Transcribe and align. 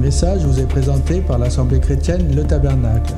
message 0.00 0.44
vous 0.46 0.58
est 0.58 0.66
présenté 0.66 1.20
par 1.20 1.38
l'Assemblée 1.38 1.78
chrétienne 1.78 2.34
Le 2.34 2.46
Tabernacle. 2.46 3.12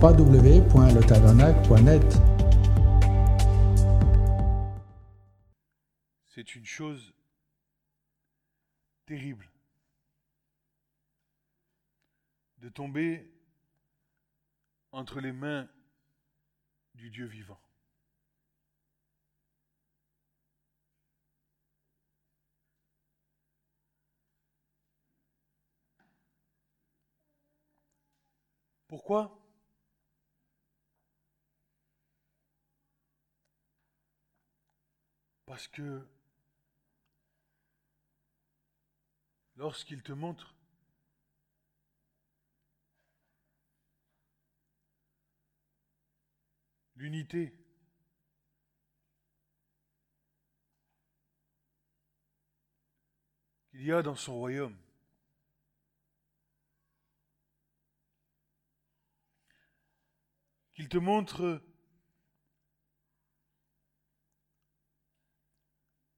www.letabernacle.net 0.00 2.18
C'est 6.28 6.54
une 6.54 6.64
chose 6.64 7.12
terrible 9.04 9.50
de 12.62 12.70
tomber 12.70 13.30
entre 14.90 15.20
les 15.20 15.32
mains 15.32 15.68
du 16.94 17.10
Dieu 17.10 17.26
vivant. 17.26 17.60
Pourquoi? 28.92 29.34
Parce 35.46 35.66
que 35.66 36.06
lorsqu'il 39.56 40.02
te 40.02 40.12
montre 40.12 40.54
l'unité, 46.96 47.54
qu'il 53.70 53.84
y 53.84 53.90
a 53.90 54.02
dans 54.02 54.16
son 54.16 54.34
royaume, 54.34 54.76
qu'il 60.74 60.88
te 60.88 60.98
montre 60.98 61.62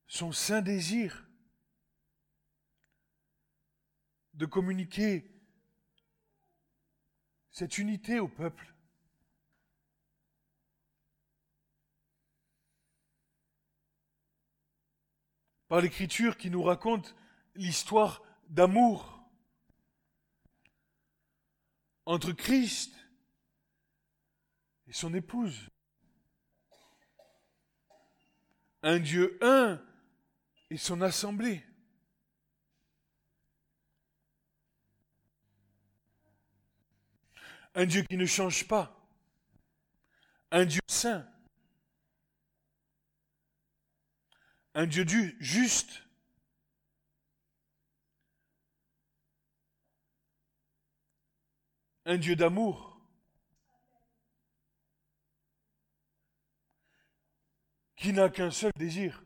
son 0.07 0.33
saint 0.33 0.63
désir 0.63 1.29
de 4.35 4.47
communiquer 4.47 5.31
cette 7.51 7.79
unité 7.79 8.19
au 8.21 8.29
peuple. 8.29 8.75
Par 15.69 15.81
l'écriture 15.81 16.37
qui 16.37 16.51
nous 16.51 16.63
raconte 16.63 17.17
l'histoire 17.55 18.23
d'amour 18.49 19.21
entre 22.07 22.33
Christ 22.33 23.04
son 24.95 25.13
épouse. 25.13 25.69
Un 28.83 29.01
Dieu 29.01 29.39
un 29.43 29.83
et 30.71 30.77
son 30.77 31.01
assemblée. 31.01 31.65
Un 37.75 37.87
Dieu 37.87 38.03
qui 38.03 38.17
ne 38.17 38.25
change 38.25 38.69
pas. 38.69 38.97
Un 40.53 40.65
Dieu 40.65 40.81
saint. 40.87 41.29
Un 44.75 44.87
Dieu 44.87 45.05
juste. 45.41 46.03
Un 52.05 52.17
Dieu 52.17 52.37
d'amour. 52.37 52.94
Qui 58.05 58.13
n'a 58.13 58.29
qu'un 58.29 58.51
seul 58.51 58.71
désir. 58.77 59.25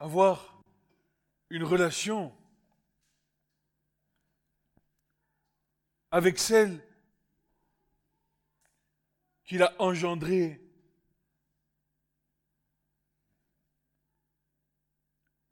Avoir 0.00 0.60
une 1.48 1.62
relation 1.62 2.36
avec 6.10 6.40
celle 6.40 6.84
qu'il 9.44 9.62
a 9.62 9.80
engendrée. 9.80 10.60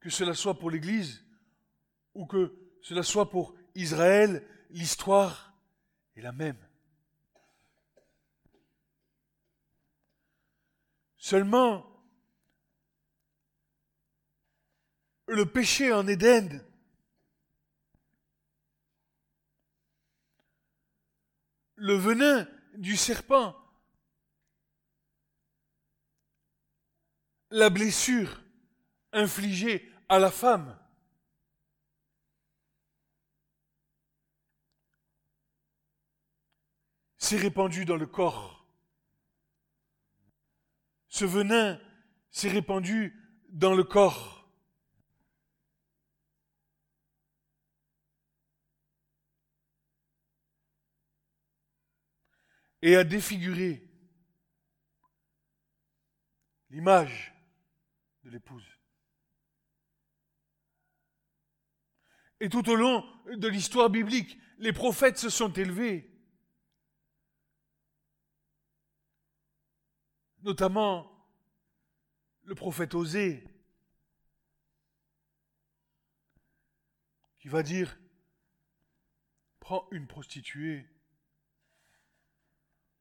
Que 0.01 0.11
cela 0.11 0.35
soit 0.35 0.59
pour 0.59 0.73
l'Église 0.73 1.25
ou 2.15 2.27
que 2.27 2.53
cela 2.83 3.05
soit 3.05 3.31
pour 3.31 3.55
Israël, 3.77 4.45
l'histoire 4.71 5.55
est 6.17 6.23
la 6.23 6.33
même. 6.33 6.59
Seulement, 11.31 11.87
le 15.29 15.47
péché 15.47 15.93
en 15.93 16.09
Éden 16.09 16.61
le 21.77 21.95
venin 21.95 22.49
du 22.75 22.97
serpent, 22.97 23.55
la 27.51 27.71
blessure 27.71 28.43
infligée 29.13 29.89
à 30.09 30.19
la 30.19 30.33
femme. 30.33 30.77
s'est 37.19 37.37
répandu 37.37 37.85
dans 37.85 37.95
le 37.95 38.07
corps. 38.09 38.60
Ce 41.11 41.25
venin 41.25 41.79
s'est 42.31 42.49
répandu 42.49 43.15
dans 43.51 43.75
le 43.75 43.85
corps. 43.85 44.39
et 52.83 52.97
à 52.97 53.05
défigurer 53.05 53.87
l'image 56.71 57.35
de 58.25 58.31
l'épouse. 58.31 58.67
Et 62.41 62.49
tout 62.49 62.67
au 62.71 62.75
long 62.75 63.05
de 63.27 63.49
l'histoire 63.49 63.91
biblique, 63.91 64.39
les 64.59 64.73
prophètes 64.73 65.19
se 65.19 65.29
sont 65.29 65.53
élevés, 65.53 66.10
notamment 70.43 71.11
le 72.45 72.55
prophète 72.55 72.95
Osée, 72.95 73.45
qui 77.39 77.49
va 77.49 77.63
dire, 77.63 77.99
prends 79.61 79.89
une 79.93 80.07
prostituée 80.07 80.87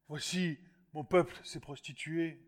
Voici, 0.09 0.57
mon 0.93 1.03
peuple 1.03 1.39
s'est 1.43 1.59
prostitué. 1.59 2.41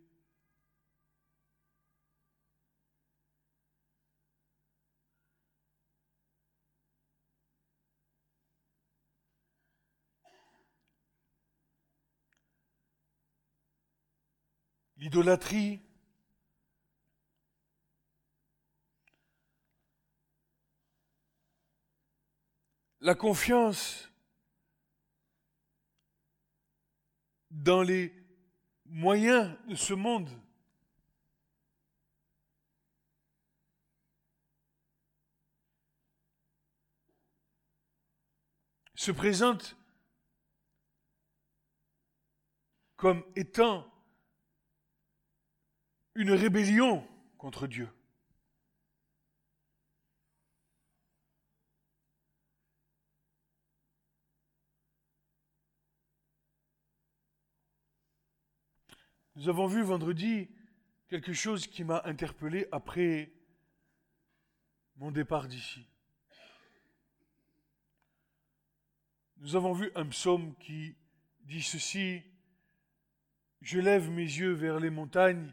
L'idolâtrie, 15.02 15.82
la 23.00 23.16
confiance 23.16 24.12
dans 27.50 27.82
les 27.82 28.14
moyens 28.86 29.58
de 29.68 29.74
ce 29.74 29.96
monde. 29.96 30.30
se 38.94 39.10
présente 39.10 39.76
comme 42.98 43.24
étant 43.36 43.91
une 46.16 46.32
rébellion 46.32 47.08
contre 47.38 47.68
Dieu. 47.68 47.90
Nous 59.36 59.50
avons 59.50 59.66
vu 59.66 59.82
vendredi 59.82 60.50
quelque 61.08 61.34
chose 61.34 61.66
qui 61.66 61.84
m'a 61.84 62.02
interpellé 62.06 62.68
après 62.72 63.32
mon 64.98 65.10
départ 65.10 65.48
d'ici. 65.48 65.88
Nous 69.38 69.56
avons 69.56 69.74
vu 69.74 69.90
un 69.96 70.06
psaume 70.06 70.56
qui 70.58 70.96
dit 71.40 71.64
ceci, 71.64 72.22
Je 73.62 73.80
lève 73.80 74.12
mes 74.12 74.22
yeux 74.22 74.52
vers 74.52 74.80
les 74.80 74.92
montagnes. 74.92 75.52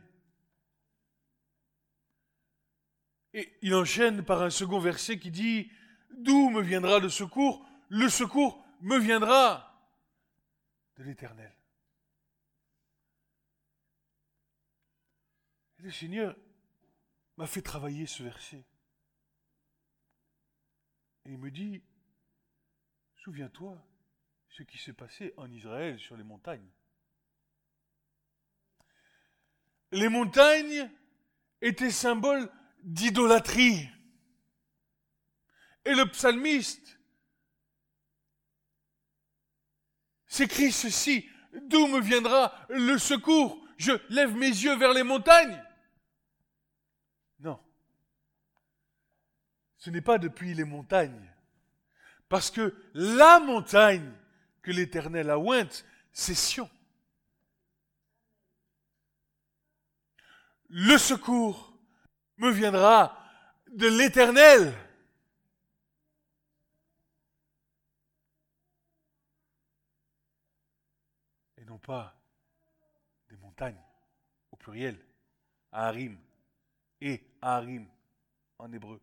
Et 3.35 3.53
il 3.63 3.75
enchaîne 3.75 4.25
par 4.25 4.43
un 4.43 4.51
second 4.51 4.79
verset 4.79 5.19
qui 5.19 5.31
dit, 5.31 5.71
D'où 6.11 6.51
me 6.51 6.63
viendra 6.63 6.99
le 6.99 7.09
secours? 7.09 7.65
Le 7.89 8.09
secours 8.09 8.65
me 8.81 8.99
viendra 8.99 9.65
de 10.97 11.05
l'Éternel. 11.05 11.53
le 15.79 15.91
Seigneur 15.91 16.37
m'a 17.37 17.47
fait 17.47 17.63
travailler 17.63 18.07
ce 18.07 18.23
verset. 18.23 18.65
Et 21.25 21.33
il 21.33 21.39
me 21.39 21.51
dit, 21.51 21.83
souviens-toi 23.17 23.83
ce 24.49 24.63
qui 24.63 24.79
s'est 24.79 24.93
passé 24.93 25.33
en 25.37 25.51
Israël 25.51 25.99
sur 25.99 26.17
les 26.17 26.25
montagnes. 26.25 26.69
Les 29.93 30.09
montagnes 30.09 30.91
étaient 31.61 31.91
symboles 31.91 32.51
d'idolâtrie. 32.83 33.89
Et 35.85 35.95
le 35.95 36.07
psalmiste 36.11 36.99
s'écrit 40.27 40.73
ceci, 40.73 41.29
d'où 41.63 41.87
me 41.87 42.01
viendra 42.01 42.53
le 42.69 42.99
secours? 42.99 43.65
Je 43.77 43.93
lève 44.13 44.35
mes 44.35 44.49
yeux 44.49 44.77
vers 44.77 44.93
les 44.93 45.03
montagnes. 45.05 45.63
Non. 47.39 47.61
Ce 49.77 49.89
n'est 49.91 50.01
pas 50.01 50.19
depuis 50.19 50.53
les 50.53 50.65
montagnes. 50.65 51.33
Parce 52.29 52.51
que 52.51 52.75
la 52.93 53.41
montagne 53.41 54.13
que 54.63 54.71
l'Éternel 54.71 55.31
a 55.31 55.39
ointe, 55.39 55.87
c'est 56.13 56.35
Sion. 56.35 56.69
Le 60.69 60.99
secours 60.99 61.68
me 62.39 62.51
viendra 62.51 63.17
de 63.71 63.87
l'Éternel. 63.87 64.75
Et 71.57 71.65
non 71.65 71.79
pas 71.79 72.17
des 73.29 73.37
montagnes, 73.37 73.83
au 74.51 74.57
pluriel, 74.57 74.99
à 75.73 75.93
et 77.01 77.23
Harim 77.43 77.89
en 78.59 78.73
hébreu. 78.73 79.01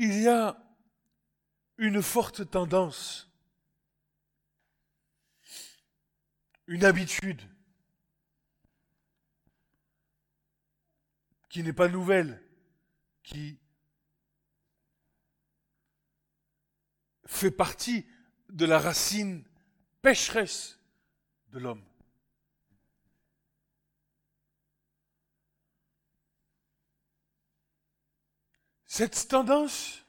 Il 0.00 0.22
y 0.22 0.28
a 0.28 0.56
une 1.76 2.02
forte 2.02 2.48
tendance, 2.48 3.27
une 6.68 6.84
habitude 6.84 7.40
qui 11.48 11.62
n'est 11.62 11.72
pas 11.72 11.88
nouvelle, 11.88 12.42
qui 13.22 13.58
fait 17.24 17.50
partie 17.50 18.06
de 18.50 18.66
la 18.66 18.78
racine 18.78 19.44
pécheresse 20.02 20.78
de 21.48 21.58
l'homme. 21.58 21.84
Cette 28.84 29.28
tendance 29.28 30.04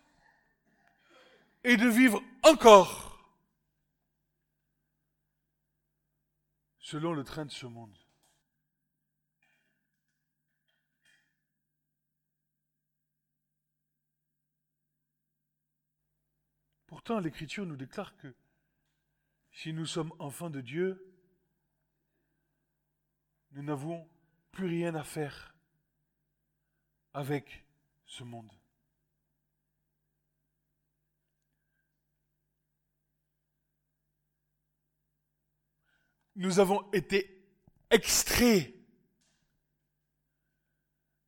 est 1.64 1.78
de 1.78 1.88
vivre 1.88 2.22
encore 2.44 3.09
selon 6.90 7.14
le 7.14 7.24
train 7.24 7.46
de 7.46 7.52
ce 7.52 7.68
monde. 7.68 7.96
Pourtant, 16.88 17.20
l'Écriture 17.20 17.68
nous 17.68 17.76
déclare 17.76 18.18
que 18.18 18.34
si 19.52 19.72
nous 19.72 19.86
sommes 19.86 20.12
enfants 20.18 20.50
de 20.50 20.62
Dieu, 20.62 21.16
nous 23.52 23.62
n'avons 23.62 24.10
plus 24.52 24.66
rien 24.66 24.96
à 24.96 25.04
faire 25.04 25.54
avec 27.14 27.68
ce 28.08 28.24
monde. 28.24 28.59
Nous 36.40 36.60
avons 36.60 36.90
été 36.94 37.46
extraits 37.90 38.74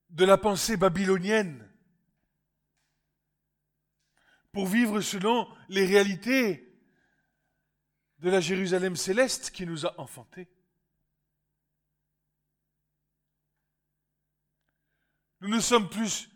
de 0.09 0.23
la 0.23 0.37
pensée 0.37 0.77
babylonienne 0.77 1.69
pour 4.53 4.67
vivre 4.67 5.01
selon 5.01 5.53
les 5.67 5.85
réalités 5.85 6.73
de 8.19 8.29
la 8.29 8.39
Jérusalem 8.39 8.95
céleste 8.95 9.51
qui 9.51 9.65
nous 9.65 9.85
a 9.85 9.99
enfantés. 9.99 10.47
Nous 15.41 15.49
ne 15.49 15.59
sommes 15.59 15.89
plus 15.89 16.29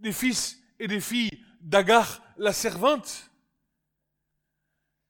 des 0.00 0.12
fils 0.12 0.62
et 0.78 0.86
des 0.86 1.00
filles 1.00 1.42
d'Agar 1.62 2.22
la 2.36 2.52
servante, 2.52 3.30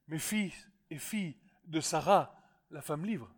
mais 0.07 0.21
fils 0.21 0.55
et 0.89 1.01
filles 1.01 1.37
de 1.69 1.81
Sarah 1.81 2.35
la 2.71 2.83
femme 2.83 3.05
libre. 3.07 3.31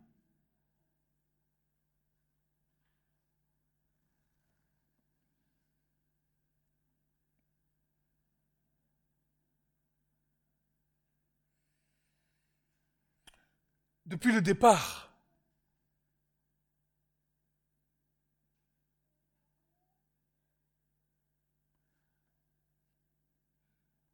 depuis 14.11 14.33
le 14.33 14.41
départ. 14.41 15.09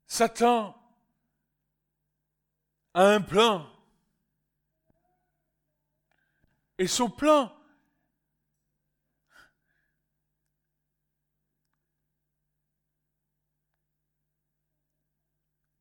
Satan 0.08 0.76
a 2.94 3.04
un 3.04 3.22
plan. 3.22 3.77
Et 6.78 6.88
son 6.88 7.10
plan 7.10 7.54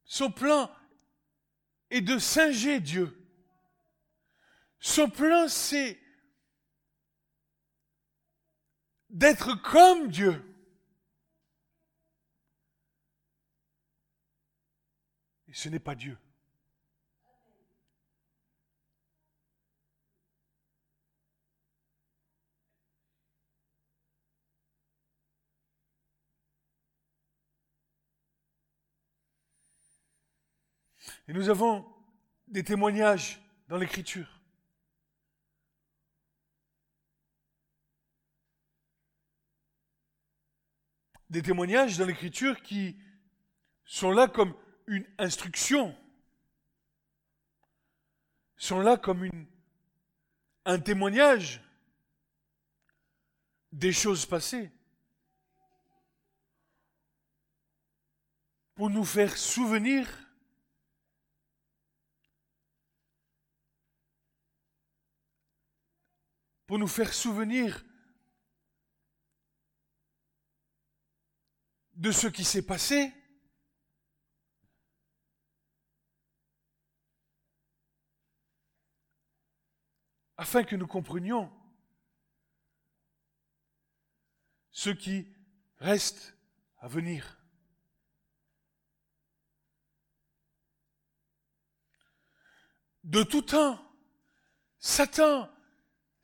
son 0.05 0.31
plan 0.31 0.71
est 1.91 2.01
de 2.01 2.19
singer 2.19 2.81
Dieu. 2.81 3.15
Son 4.81 5.11
plan, 5.11 5.49
c'est 5.49 6.01
d'être 9.11 9.55
comme 9.63 10.09
Dieu. 10.09 10.43
Et 15.49 15.55
ce 15.55 15.69
n'est 15.69 15.79
pas 15.79 15.95
Dieu. 15.95 16.17
Et 31.29 31.33
nous 31.33 31.49
avons 31.49 31.85
des 32.47 32.63
témoignages 32.63 33.41
dans 33.69 33.77
l'Écriture. 33.77 34.37
des 41.31 41.43
témoignages 41.43 41.99
dans 41.99 42.07
l'Écriture 42.07 42.63
qui 42.63 42.97
sont 43.85 44.13
là 44.13 44.29
comme 44.29 44.55
une 44.87 45.07
instruction, 45.19 45.97
sont 48.57 48.81
là 48.81 48.97
comme 48.97 49.29
un 50.65 50.79
témoignage 50.79 51.63
des 53.73 53.93
choses 53.93 54.25
passées, 54.25 54.71
pour 58.75 58.91
nous 58.91 59.05
faire 59.05 59.37
souvenir 59.37 60.26
pour 66.67 66.79
nous 66.79 66.89
faire 66.89 67.15
souvenir 67.15 67.85
de 71.95 72.11
ce 72.11 72.27
qui 72.27 72.45
s'est 72.45 72.67
passé, 72.67 73.13
afin 80.37 80.65
que 80.65 80.77
nous 80.77 80.87
comprenions 80.87 81.51
ce 84.71 84.91
qui 84.91 85.35
reste 85.79 86.37
à 86.79 86.89
venir. 86.89 87.41
De 93.05 93.23
tout 93.23 93.43
temps, 93.43 93.81
Satan 94.79 95.51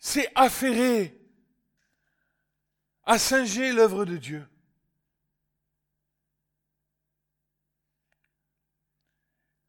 s'est 0.03 0.33
affairé 0.35 1.17
à 3.05 3.21
singer 3.21 3.73
l'œuvre 3.73 4.05
de 4.05 4.17
Dieu. 4.17 4.49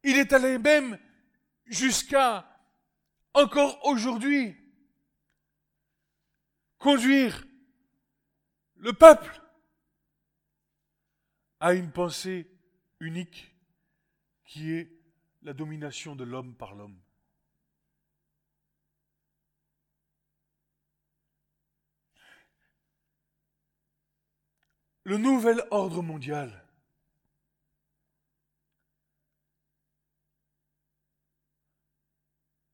Il 0.02 0.18
est 0.18 0.32
allé 0.32 0.58
même 0.58 0.98
jusqu'à, 1.66 2.44
encore 3.32 3.78
aujourd'hui, 3.86 4.56
conduire 6.78 7.46
le 8.74 8.92
peuple 8.92 9.40
à 11.60 11.74
une 11.74 11.92
pensée 11.92 12.50
unique 12.98 13.54
qui 14.44 14.72
est 14.72 14.90
la 15.42 15.52
domination 15.52 16.16
de 16.16 16.24
l'homme 16.24 16.56
par 16.56 16.74
l'homme. 16.74 17.03
Le 25.04 25.18
nouvel 25.18 25.62
ordre 25.70 26.02
mondial 26.02 26.64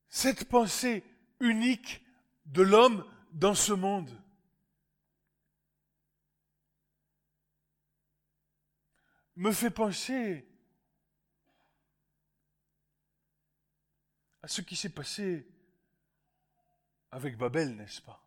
cette 0.08 0.44
pensée 0.48 1.02
unique 1.40 2.04
de 2.46 2.62
l'homme 2.62 3.04
dans 3.32 3.54
ce 3.54 3.72
monde. 3.72 4.10
me 9.36 9.52
fait 9.52 9.70
penser 9.70 10.46
à 14.42 14.48
ce 14.48 14.60
qui 14.60 14.76
s'est 14.76 14.92
passé 14.92 15.48
avec 17.10 17.38
Babel, 17.38 17.74
n'est-ce 17.74 18.02
pas? 18.02 18.22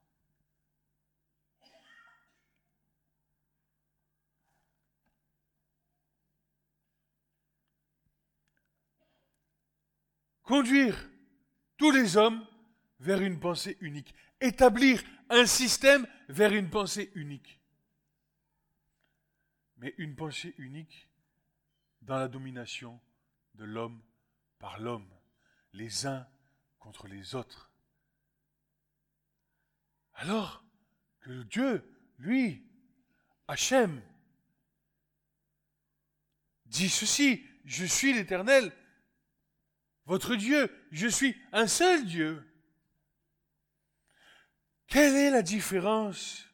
Conduire 10.43 11.09
tous 11.77 11.91
les 11.91 12.17
hommes 12.17 12.45
vers 12.99 13.21
une 13.21 13.39
pensée 13.39 13.77
unique. 13.81 14.13
Établir 14.39 15.01
un 15.29 15.45
système 15.45 16.05
vers 16.27 16.53
une 16.53 16.69
pensée 16.69 17.11
unique. 17.15 17.59
Mais 19.77 19.95
une 19.97 20.15
pensée 20.15 20.53
unique 20.57 21.09
dans 22.01 22.17
la 22.17 22.27
domination 22.27 22.99
de 23.55 23.63
l'homme 23.63 24.01
par 24.59 24.79
l'homme, 24.79 25.09
les 25.73 26.05
uns 26.05 26.27
contre 26.79 27.07
les 27.07 27.35
autres. 27.35 27.71
Alors 30.15 30.63
que 31.21 31.43
Dieu, 31.43 31.83
lui, 32.17 32.65
Hachem, 33.47 34.01
dit 36.65 36.89
ceci, 36.89 37.45
je 37.65 37.85
suis 37.85 38.13
l'Éternel, 38.13 38.71
votre 40.05 40.35
Dieu, 40.35 40.69
je 40.91 41.07
suis 41.07 41.35
un 41.51 41.67
seul 41.67 42.05
Dieu. 42.05 42.43
Quelle 44.87 45.15
est 45.15 45.31
la 45.31 45.41
différence 45.41 46.47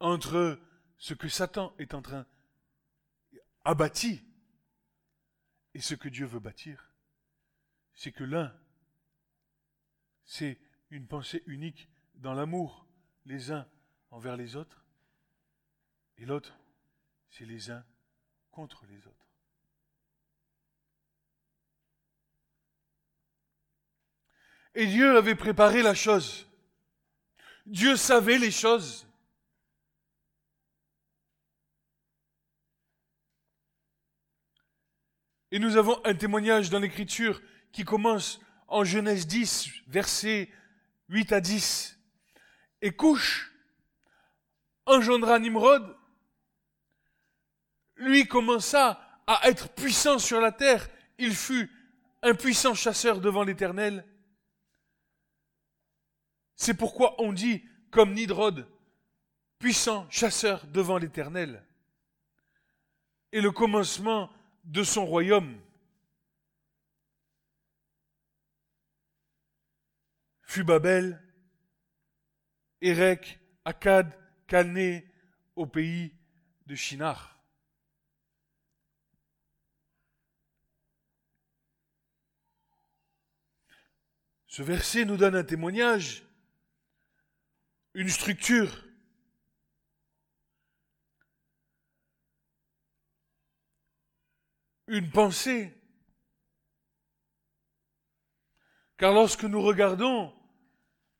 entre 0.00 0.60
ce 0.98 1.14
que 1.14 1.28
Satan 1.28 1.74
est 1.78 1.94
en 1.94 2.02
train 2.02 2.26
abattu 3.64 4.24
et 5.74 5.80
ce 5.80 5.94
que 5.94 6.08
Dieu 6.08 6.26
veut 6.26 6.40
bâtir? 6.40 6.92
C'est 7.94 8.12
que 8.12 8.24
l'un, 8.24 8.52
c'est 10.24 10.58
une 10.90 11.06
pensée 11.06 11.42
unique 11.46 11.88
dans 12.16 12.34
l'amour 12.34 12.86
les 13.24 13.52
uns 13.52 13.68
envers 14.10 14.36
les 14.36 14.56
autres, 14.56 14.84
et 16.18 16.24
l'autre, 16.24 16.56
c'est 17.30 17.44
les 17.44 17.70
uns 17.70 17.84
contre 18.50 18.86
les 18.86 19.06
autres. 19.06 19.23
Et 24.74 24.86
Dieu 24.86 25.16
avait 25.16 25.34
préparé 25.34 25.82
la 25.82 25.94
chose. 25.94 26.46
Dieu 27.66 27.96
savait 27.96 28.38
les 28.38 28.50
choses. 28.50 29.06
Et 35.50 35.60
nous 35.60 35.76
avons 35.76 36.04
un 36.04 36.14
témoignage 36.14 36.70
dans 36.70 36.80
l'Écriture 36.80 37.40
qui 37.70 37.84
commence 37.84 38.40
en 38.66 38.82
Genèse 38.82 39.26
10, 39.28 39.68
versets 39.86 40.50
8 41.08 41.32
à 41.32 41.40
10. 41.40 41.96
Et 42.82 42.90
Couche 42.90 43.52
engendra 44.86 45.38
Nimrod. 45.38 45.96
Lui 47.96 48.26
commença 48.26 49.22
à 49.28 49.48
être 49.48 49.68
puissant 49.68 50.18
sur 50.18 50.40
la 50.40 50.50
terre. 50.50 50.88
Il 51.18 51.34
fut 51.34 51.70
un 52.22 52.34
puissant 52.34 52.74
chasseur 52.74 53.20
devant 53.20 53.44
l'Éternel. 53.44 54.04
C'est 56.56 56.74
pourquoi 56.74 57.20
on 57.20 57.32
dit, 57.32 57.64
comme 57.90 58.14
Nidrod, 58.14 58.66
puissant 59.58 60.08
chasseur 60.10 60.66
devant 60.68 60.98
l'Éternel. 60.98 61.64
Et 63.32 63.40
le 63.40 63.50
commencement 63.50 64.30
de 64.64 64.82
son 64.82 65.04
royaume 65.06 65.60
fut 70.42 70.64
Babel, 70.64 71.20
Érec, 72.80 73.40
Akkad, 73.64 74.16
Calné, 74.46 75.10
au 75.56 75.66
pays 75.66 76.14
de 76.66 76.74
Shinar. 76.74 77.34
Ce 84.46 84.62
verset 84.62 85.04
nous 85.04 85.16
donne 85.16 85.34
un 85.34 85.42
témoignage 85.42 86.23
une 87.94 88.08
structure. 88.08 88.84
Une 94.88 95.10
pensée. 95.10 95.72
Car 98.98 99.12
lorsque 99.12 99.44
nous 99.44 99.62
regardons 99.62 100.34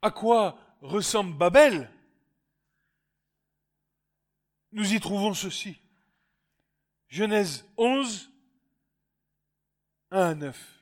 à 0.03 0.11
quoi 0.11 0.59
ressemble 0.81 1.37
Babel, 1.37 1.91
nous 4.73 4.93
y 4.93 5.01
trouvons 5.01 5.35
ceci. 5.35 5.81
Genèse 7.09 7.65
11, 7.77 8.31
1 10.11 10.21
à 10.21 10.35
9. 10.35 10.74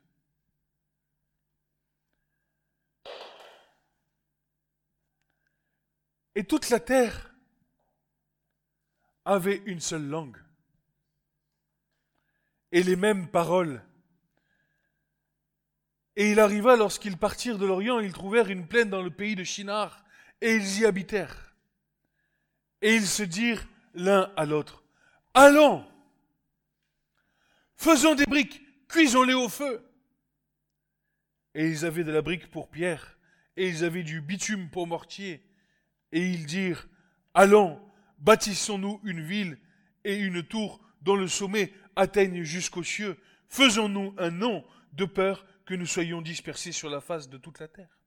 Et 6.35 6.45
toute 6.45 6.71
la 6.71 6.81
terre 6.81 7.35
avait 9.25 9.63
une 9.67 9.81
seule 9.81 10.07
langue 10.07 10.43
et 12.73 12.83
les 12.83 12.97
mêmes 12.97 13.29
paroles. 13.29 13.83
Et 16.17 16.33
il 16.33 16.41
arriva 16.41 16.77
lorsqu'ils 16.77 17.17
partirent 17.17 17.59
de 17.59 17.67
l'Orient, 17.67 18.01
ils 18.01 18.13
trouvèrent 18.13 18.51
une 18.51 18.67
plaine 18.67 18.91
dans 18.91 19.03
le 19.03 19.11
pays 19.11 19.37
de 19.37 19.45
Shinar, 19.45 20.05
et 20.41 20.55
ils 20.57 20.81
y 20.81 20.87
habitèrent. 20.87 21.55
Et 22.81 22.97
ils 22.97 23.07
se 23.07 23.23
dirent 23.23 23.67
l'un 23.95 24.33
à 24.37 24.45
l'autre, 24.45 24.83
Allons, 25.35 25.87
faisons 27.77 28.15
des 28.15 28.27
briques, 28.27 28.61
cuisons-les 28.89 29.35
au 29.35 29.49
feu. 29.49 29.87
Et 31.55 31.69
ils 31.69 31.85
avaient 31.85 32.05
de 32.05 32.13
la 32.13 32.23
brique 32.23 32.51
pour 32.51 32.69
pierre, 32.69 33.19
et 33.57 33.69
ils 33.69 33.85
avaient 33.85 34.03
du 34.03 34.21
bitume 34.21 34.69
pour 34.71 34.87
mortier, 34.87 35.43
et 36.13 36.29
ils 36.29 36.47
dirent, 36.47 36.89
Allons, 37.35 37.81
bâtissons-nous 38.19 39.01
une 39.05 39.23
ville 39.23 39.59
et 40.05 40.17
une 40.17 40.43
tour 40.43 40.81
dont 41.01 41.17
le 41.17 41.29
sommet 41.29 41.73
atteigne 41.97 42.43
jusqu'aux 42.43 42.85
cieux. 42.85 43.19
Faisons-nous 43.49 44.15
un 44.19 44.31
nom 44.31 44.65
de 44.93 45.05
peur 45.05 45.47
que 45.65 45.75
nous 45.75 45.87
soyons 45.87 46.23
dispersés 46.23 46.73
sur 46.73 46.91
la 46.91 47.01
face 47.01 47.29
de 47.29 47.39
toute 47.39 47.59
la 47.59 47.69
terre. 47.69 47.99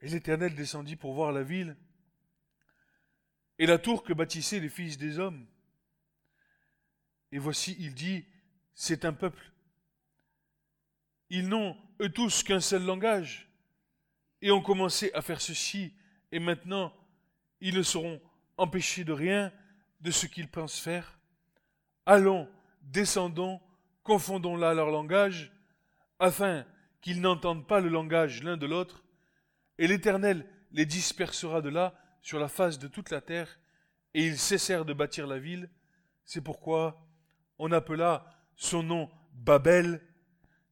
Et 0.00 0.08
l'Éternel 0.08 0.54
descendit 0.54 0.96
pour 0.96 1.14
voir 1.14 1.32
la 1.32 1.42
ville 1.42 1.76
et 3.58 3.66
la 3.66 3.78
tour 3.78 4.02
que 4.02 4.12
bâtissaient 4.12 4.60
les 4.60 4.68
fils 4.68 4.98
des 4.98 5.18
hommes. 5.18 5.46
Et 7.32 7.38
voici, 7.38 7.76
il 7.78 7.94
dit, 7.94 8.26
c'est 8.74 9.04
un 9.04 9.12
peuple. 9.12 9.52
Ils 11.30 11.48
n'ont, 11.48 11.76
eux 12.00 12.10
tous, 12.10 12.42
qu'un 12.42 12.60
seul 12.60 12.84
langage, 12.84 13.45
et 14.42 14.50
ont 14.50 14.62
commencé 14.62 15.10
à 15.14 15.22
faire 15.22 15.40
ceci, 15.40 15.92
et 16.32 16.38
maintenant, 16.38 16.92
ils 17.60 17.76
ne 17.76 17.82
seront 17.82 18.20
empêchés 18.56 19.04
de 19.04 19.12
rien 19.12 19.52
de 20.00 20.10
ce 20.10 20.26
qu'ils 20.26 20.48
pensent 20.48 20.78
faire. 20.78 21.18
Allons, 22.04 22.48
descendons, 22.82 23.60
confondons 24.02 24.56
là 24.56 24.74
leur 24.74 24.90
langage, 24.90 25.52
afin 26.18 26.64
qu'ils 27.00 27.20
n'entendent 27.20 27.66
pas 27.66 27.80
le 27.80 27.88
langage 27.88 28.42
l'un 28.42 28.56
de 28.56 28.66
l'autre, 28.66 29.04
et 29.78 29.86
l'Éternel 29.86 30.46
les 30.72 30.86
dispersera 30.86 31.60
de 31.60 31.68
là 31.68 31.94
sur 32.22 32.38
la 32.38 32.48
face 32.48 32.78
de 32.78 32.88
toute 32.88 33.10
la 33.10 33.20
terre, 33.20 33.58
et 34.14 34.24
ils 34.24 34.38
cessèrent 34.38 34.84
de 34.84 34.92
bâtir 34.92 35.26
la 35.26 35.38
ville. 35.38 35.70
C'est 36.24 36.40
pourquoi 36.40 37.06
on 37.58 37.72
appela 37.72 38.30
son 38.56 38.82
nom 38.82 39.10
Babel, 39.32 40.00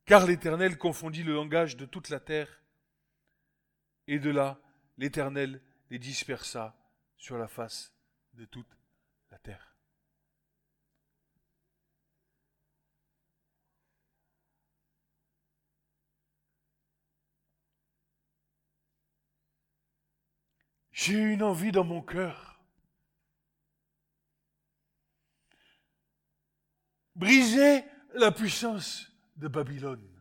car 0.06 0.26
l'Éternel 0.26 0.78
confondit 0.78 1.22
le 1.22 1.34
langage 1.34 1.76
de 1.76 1.84
toute 1.84 2.08
la 2.08 2.20
terre, 2.20 2.48
et 4.06 4.18
de 4.18 4.30
là 4.30 4.58
l'Éternel 4.98 5.60
les 5.90 5.98
dispersa 5.98 6.76
sur 7.16 7.38
la 7.38 7.48
face 7.48 7.92
de 8.34 8.44
toute 8.44 8.76
la 9.30 9.38
terre. 9.38 9.74
J'ai 20.92 21.18
une 21.18 21.42
envie 21.42 21.72
dans 21.72 21.84
mon 21.84 22.00
cœur. 22.00 22.64
Briser 27.16 27.84
la 28.14 28.30
puissance 28.30 29.12
de 29.36 29.48
Babylone. 29.48 30.13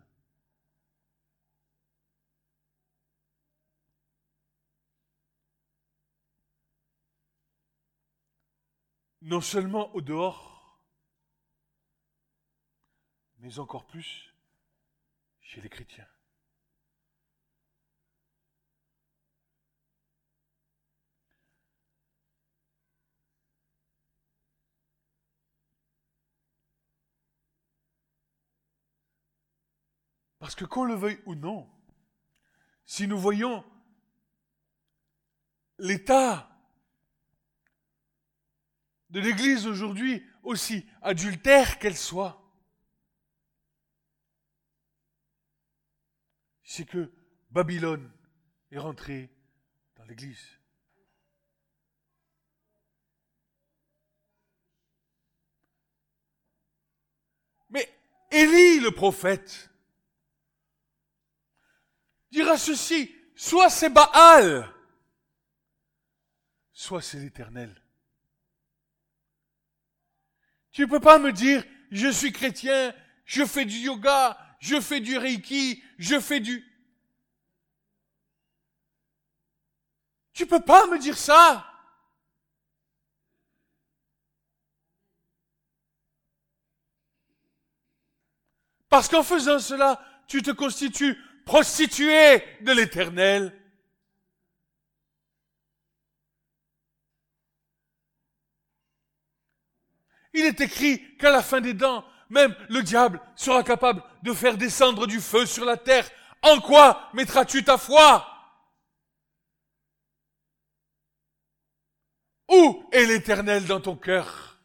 Non 9.25 9.39
seulement 9.39 9.89
au 9.95 10.01
dehors, 10.01 10.77
mais 13.37 13.57
encore 13.57 13.87
plus 13.87 14.33
chez 15.39 15.61
les 15.61 15.69
chrétiens. 15.69 16.07
Parce 30.37 30.55
que 30.55 30.65
qu'on 30.65 30.83
le 30.83 30.95
veuille 30.95 31.21
ou 31.25 31.35
non, 31.35 31.69
si 32.85 33.07
nous 33.07 33.17
voyons 33.17 33.63
l'état 35.77 36.52
de 39.13 39.19
l'Église 39.19 39.67
aujourd'hui, 39.67 40.25
aussi 40.41 40.87
adultère 41.03 41.77
qu'elle 41.77 41.95
soit, 41.95 42.43
c'est 46.63 46.85
que 46.85 47.13
Babylone 47.51 48.11
est 48.71 48.79
rentrée 48.79 49.29
dans 49.97 50.03
l'Église. 50.05 50.43
Mais 57.69 57.87
Élie, 58.31 58.79
le 58.79 58.89
prophète, 58.89 59.69
dira 62.31 62.57
ceci, 62.57 63.15
soit 63.35 63.69
c'est 63.69 63.91
Baal, 63.91 64.73
soit 66.71 67.03
c'est 67.03 67.19
l'Éternel. 67.19 67.82
Tu 70.73 70.81
ne 70.81 70.87
peux 70.87 70.99
pas 70.99 71.19
me 71.19 71.31
dire, 71.31 71.63
je 71.91 72.07
suis 72.07 72.33
chrétien, 72.33 72.93
je 73.25 73.45
fais 73.45 73.63
du 73.63 73.77
yoga, 73.77 74.37
je 74.59 74.81
fais 74.81 74.99
du 74.99 75.17
reiki, 75.17 75.83
je 75.99 76.19
fais 76.19 76.39
du... 76.39 76.65
Tu 80.33 80.47
peux 80.47 80.61
pas 80.61 80.87
me 80.87 80.97
dire 80.97 81.17
ça. 81.17 81.69
Parce 88.89 89.07
qu'en 89.07 89.23
faisant 89.23 89.59
cela, 89.59 90.03
tu 90.27 90.41
te 90.41 90.51
constitues 90.51 91.15
prostituée 91.45 92.43
de 92.61 92.71
l'éternel. 92.71 93.62
Il 100.33 100.45
est 100.45 100.61
écrit 100.61 101.17
qu'à 101.17 101.31
la 101.31 101.43
fin 101.43 101.61
des 101.61 101.73
dents, 101.73 102.05
même 102.29 102.55
le 102.69 102.81
diable 102.81 103.21
sera 103.35 103.63
capable 103.63 104.03
de 104.23 104.33
faire 104.33 104.57
descendre 104.57 105.07
du 105.07 105.19
feu 105.19 105.45
sur 105.45 105.65
la 105.65 105.77
terre. 105.77 106.09
En 106.41 106.59
quoi 106.59 107.09
mettras-tu 107.13 107.63
ta 107.63 107.77
foi? 107.77 108.29
Où 112.49 112.87
est 112.91 113.05
l'éternel 113.05 113.65
dans 113.65 113.81
ton 113.81 113.95
cœur? 113.95 114.59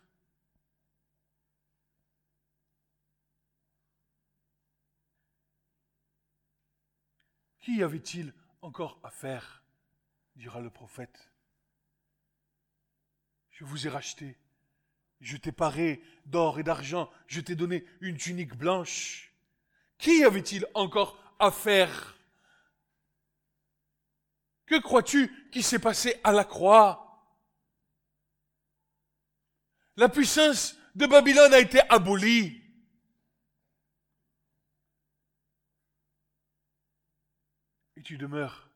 Qui 7.60 7.82
avait-il 7.82 8.32
encore 8.62 8.98
à 9.02 9.10
faire? 9.10 9.62
dira 10.38 10.60
le 10.60 10.70
prophète. 10.70 11.32
Je 13.50 13.64
vous 13.64 13.86
ai 13.86 13.90
racheté, 13.90 14.38
je 15.20 15.36
t'ai 15.36 15.52
paré 15.52 16.02
d'or 16.26 16.58
et 16.58 16.62
d'argent, 16.62 17.10
je 17.26 17.40
t'ai 17.40 17.54
donné 17.54 17.84
une 18.00 18.16
tunique 18.16 18.56
blanche. 18.56 19.32
Qui 19.98 20.24
avait-il 20.24 20.66
encore 20.74 21.18
à 21.38 21.50
faire? 21.50 22.16
Que 24.66 24.80
crois-tu 24.80 25.50
qui 25.50 25.62
s'est 25.62 25.78
passé 25.78 26.20
à 26.24 26.32
la 26.32 26.44
croix? 26.44 27.04
La 29.96 30.08
puissance 30.08 30.76
de 30.94 31.06
Babylone 31.06 31.54
a 31.54 31.58
été 31.58 31.80
abolie. 31.88 32.62
et 37.98 38.02
tu 38.02 38.16
demeures 38.16 38.70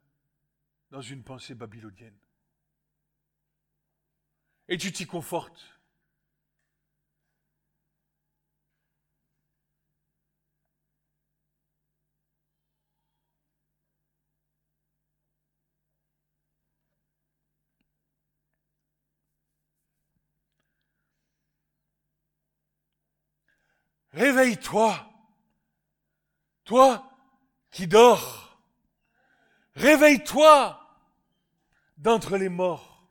dans 0.90 1.00
une 1.00 1.22
pensée 1.22 1.54
babylonienne. 1.54 2.18
Et 4.66 4.76
tu 4.76 4.90
t'y 4.90 5.06
confortes. 5.06 5.71
Réveille-toi, 24.12 25.08
toi 26.64 27.10
qui 27.70 27.86
dors. 27.86 28.58
Réveille-toi 29.74 30.78
d'entre 31.96 32.36
les 32.36 32.50
morts. 32.50 33.06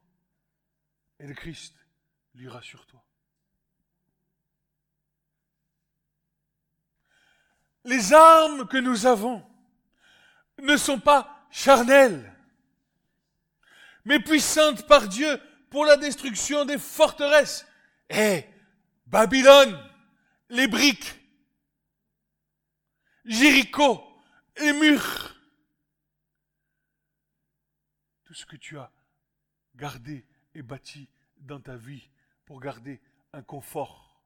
Et 1.20 1.28
le 1.28 1.34
Christ 1.34 1.76
lui 2.36 2.48
rassure-toi. 2.48 3.04
Les 7.84 8.14
armes 8.14 8.68
que 8.68 8.78
nous 8.78 9.08
avons 9.08 9.44
ne 10.62 10.78
sont 10.78 11.00
pas 11.00 11.48
charnelles, 11.50 12.32
mais 14.06 14.20
puissantes 14.20 14.86
par 14.86 15.08
Dieu 15.08 15.42
pour 15.72 15.86
la 15.86 15.98
destruction 15.98 16.66
des 16.66 16.78
forteresses. 16.78 17.66
Et 18.10 18.46
Babylone, 19.08 19.80
les 20.52 20.68
briques, 20.68 21.16
Jéricho, 23.24 24.04
les 24.60 24.74
murs, 24.74 25.36
tout 28.26 28.34
ce 28.34 28.46
que 28.46 28.58
tu 28.58 28.78
as 28.78 28.92
gardé 29.76 30.26
et 30.54 30.62
bâti 30.62 31.10
dans 31.38 31.62
ta 31.62 31.78
vie 31.78 32.10
pour 32.46 32.60
garder 32.60 33.02
un 33.34 33.42
confort. 33.42 34.22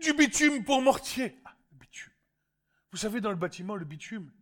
Du 0.00 0.14
bitume 0.14 0.64
pour 0.64 0.80
mortier. 0.80 1.38
Ah, 1.44 1.54
Vous 2.90 2.96
savez, 2.96 3.20
dans 3.20 3.30
le 3.30 3.36
bâtiment, 3.36 3.76
le 3.76 3.84
bitume, 3.84 4.32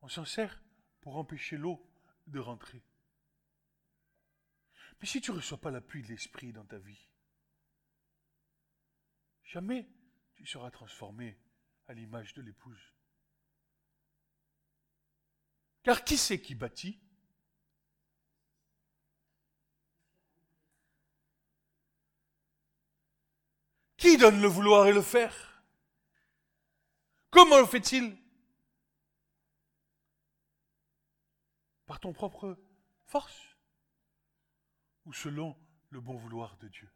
on 0.00 0.08
s'en 0.08 0.24
sert 0.24 0.60
pour 1.02 1.16
empêcher 1.16 1.56
l'eau 1.56 1.86
de 2.26 2.40
rentrer. 2.40 2.82
Mais 5.02 5.08
si 5.08 5.20
tu 5.20 5.32
ne 5.32 5.36
reçois 5.36 5.58
pas 5.58 5.72
l'appui 5.72 6.00
de 6.02 6.06
l'Esprit 6.06 6.52
dans 6.52 6.64
ta 6.64 6.78
vie, 6.78 7.08
jamais 9.42 9.90
tu 10.36 10.46
seras 10.46 10.70
transformé 10.70 11.36
à 11.88 11.92
l'image 11.92 12.34
de 12.34 12.42
l'épouse. 12.42 12.94
Car 15.82 16.04
qui 16.04 16.16
c'est 16.16 16.40
qui 16.40 16.54
bâtit? 16.54 17.00
Qui 23.96 24.16
donne 24.16 24.40
le 24.40 24.46
vouloir 24.46 24.86
et 24.86 24.92
le 24.92 25.02
faire? 25.02 25.64
Comment 27.30 27.58
le 27.58 27.66
fait-il? 27.66 28.16
Par 31.86 31.98
ton 31.98 32.12
propre 32.12 32.56
force 33.06 33.51
ou 35.04 35.12
selon 35.12 35.56
le 35.90 36.00
bon 36.00 36.16
vouloir 36.16 36.56
de 36.58 36.68
Dieu. 36.68 36.90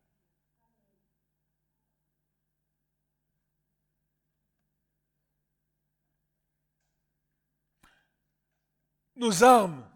Nos 9.17 9.43
armes 9.43 9.89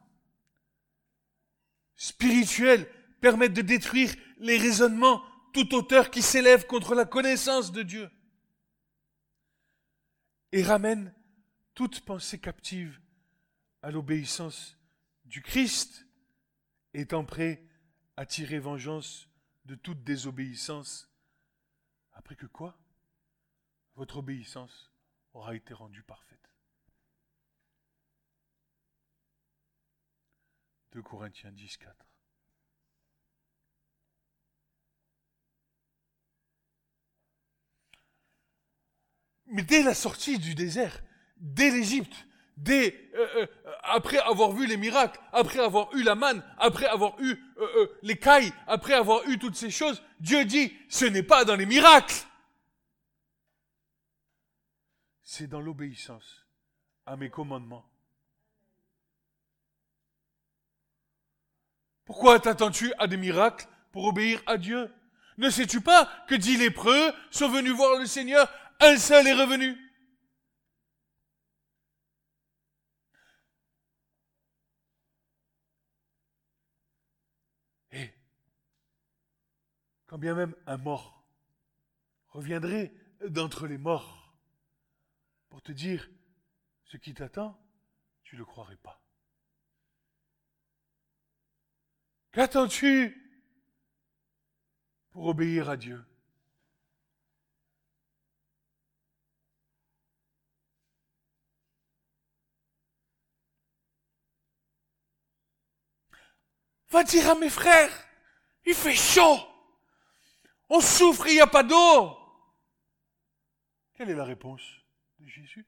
spirituelles 1.94 2.90
permettent 3.20 3.52
de 3.52 3.60
détruire 3.60 4.14
les 4.38 4.56
raisonnements 4.56 5.22
tout 5.52 5.74
auteur 5.74 6.10
qui 6.10 6.22
s'élève 6.22 6.66
contre 6.66 6.94
la 6.94 7.04
connaissance 7.04 7.72
de 7.72 7.82
Dieu 7.82 8.10
et 10.52 10.62
ramène 10.62 11.14
toute 11.74 12.00
pensée 12.00 12.38
captive 12.38 13.00
à 13.82 13.90
l'obéissance 13.90 14.78
du 15.24 15.42
Christ, 15.42 16.06
étant 16.94 17.24
prêt 17.24 17.69
à 18.20 18.26
tirer 18.26 18.58
vengeance 18.58 19.30
de 19.64 19.74
toute 19.74 20.04
désobéissance, 20.04 21.10
après 22.12 22.36
que 22.36 22.44
quoi? 22.44 22.78
Votre 23.94 24.18
obéissance 24.18 24.92
aura 25.32 25.54
été 25.54 25.72
rendue 25.72 26.02
parfaite. 26.02 26.54
2 30.92 31.00
Corinthiens 31.00 31.50
10, 31.50 31.78
4. 31.78 32.06
Mais 39.46 39.62
dès 39.62 39.82
la 39.82 39.94
sortie 39.94 40.38
du 40.38 40.54
désert, 40.54 41.02
dès 41.38 41.70
l'Égypte, 41.70 42.26
dès 42.56 43.10
euh, 43.14 43.26
euh, 43.36 43.46
après 43.82 44.18
avoir 44.18 44.52
vu 44.52 44.66
les 44.66 44.76
miracles, 44.76 45.20
après 45.32 45.60
avoir 45.60 45.94
eu 45.94 46.02
la 46.02 46.14
manne, 46.14 46.42
après 46.58 46.86
avoir 46.86 47.18
eu 47.20 47.36
euh, 47.58 47.86
les 48.02 48.18
cailles, 48.18 48.52
après 48.66 48.94
avoir 48.94 49.26
eu 49.28 49.38
toutes 49.38 49.56
ces 49.56 49.70
choses, 49.70 50.02
Dieu 50.20 50.44
dit 50.44 50.72
ce 50.88 51.04
n'est 51.04 51.22
pas 51.22 51.44
dans 51.44 51.56
les 51.56 51.66
miracles, 51.66 52.26
c'est 55.22 55.46
dans 55.46 55.60
l'obéissance 55.60 56.46
à 57.06 57.16
mes 57.16 57.30
commandements. 57.30 57.86
Pourquoi 62.04 62.40
t'attends-tu 62.40 62.92
à 62.98 63.06
des 63.06 63.16
miracles 63.16 63.68
pour 63.92 64.04
obéir 64.04 64.42
à 64.46 64.58
Dieu? 64.58 64.92
Ne 65.38 65.48
sais-tu 65.48 65.80
pas 65.80 66.10
que 66.28 66.34
dix 66.34 66.56
lépreux 66.56 67.12
sont 67.30 67.48
venus 67.48 67.72
voir 67.72 67.98
le 67.98 68.06
Seigneur 68.06 68.52
un 68.80 68.96
seul 68.96 69.26
est 69.28 69.32
revenu? 69.32 69.78
Et 77.92 78.12
quand 80.10 80.18
bien 80.18 80.34
même 80.34 80.56
un 80.66 80.76
mort 80.76 81.24
reviendrait 82.30 82.92
d'entre 83.28 83.68
les 83.68 83.78
morts 83.78 84.36
pour 85.48 85.62
te 85.62 85.70
dire 85.70 86.10
ce 86.86 86.96
qui 86.96 87.14
t'attend, 87.14 87.56
tu 88.24 88.34
ne 88.34 88.40
le 88.40 88.44
croirais 88.44 88.74
pas. 88.78 89.00
Qu'attends-tu 92.32 93.16
pour 95.12 95.26
obéir 95.26 95.70
à 95.70 95.76
Dieu? 95.76 96.04
Va 106.88 107.04
dire 107.04 107.30
à 107.30 107.36
mes 107.36 107.48
frères, 107.48 107.92
il 108.66 108.74
fait 108.74 108.96
chaud. 108.96 109.49
On 110.70 110.80
souffre, 110.80 111.26
il 111.26 111.34
n'y 111.34 111.40
a 111.40 111.48
pas 111.48 111.64
d'eau. 111.64 112.16
Quelle 113.92 114.10
est 114.10 114.14
la 114.14 114.24
réponse 114.24 114.62
de 115.18 115.26
Jésus? 115.26 115.66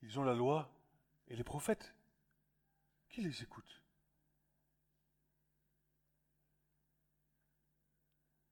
Ils 0.00 0.18
ont 0.18 0.24
la 0.24 0.34
loi 0.34 0.74
et 1.28 1.36
les 1.36 1.44
prophètes. 1.44 1.94
Qui 3.10 3.20
les 3.20 3.42
écoute? 3.42 3.82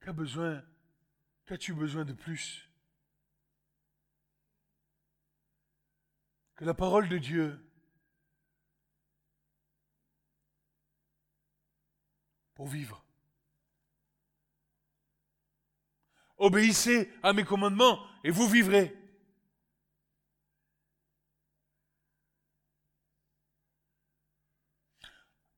Qu'a 0.01 0.13
besoin 0.13 0.63
Qu'as-tu 1.47 1.75
besoin 1.75 2.05
de 2.05 2.13
plus? 2.15 2.69
Que 6.57 6.65
la 6.65 6.75
parole 6.75 7.09
de 7.09 7.19
Dieu 7.19 7.59
pour 12.55 12.69
vivre. 12.69 13.04
Obéissez 16.45 17.11
à 17.23 17.33
mes 17.33 17.43
commandements 17.43 17.99
et 18.23 18.31
vous 18.31 18.47
vivrez. 18.47 18.95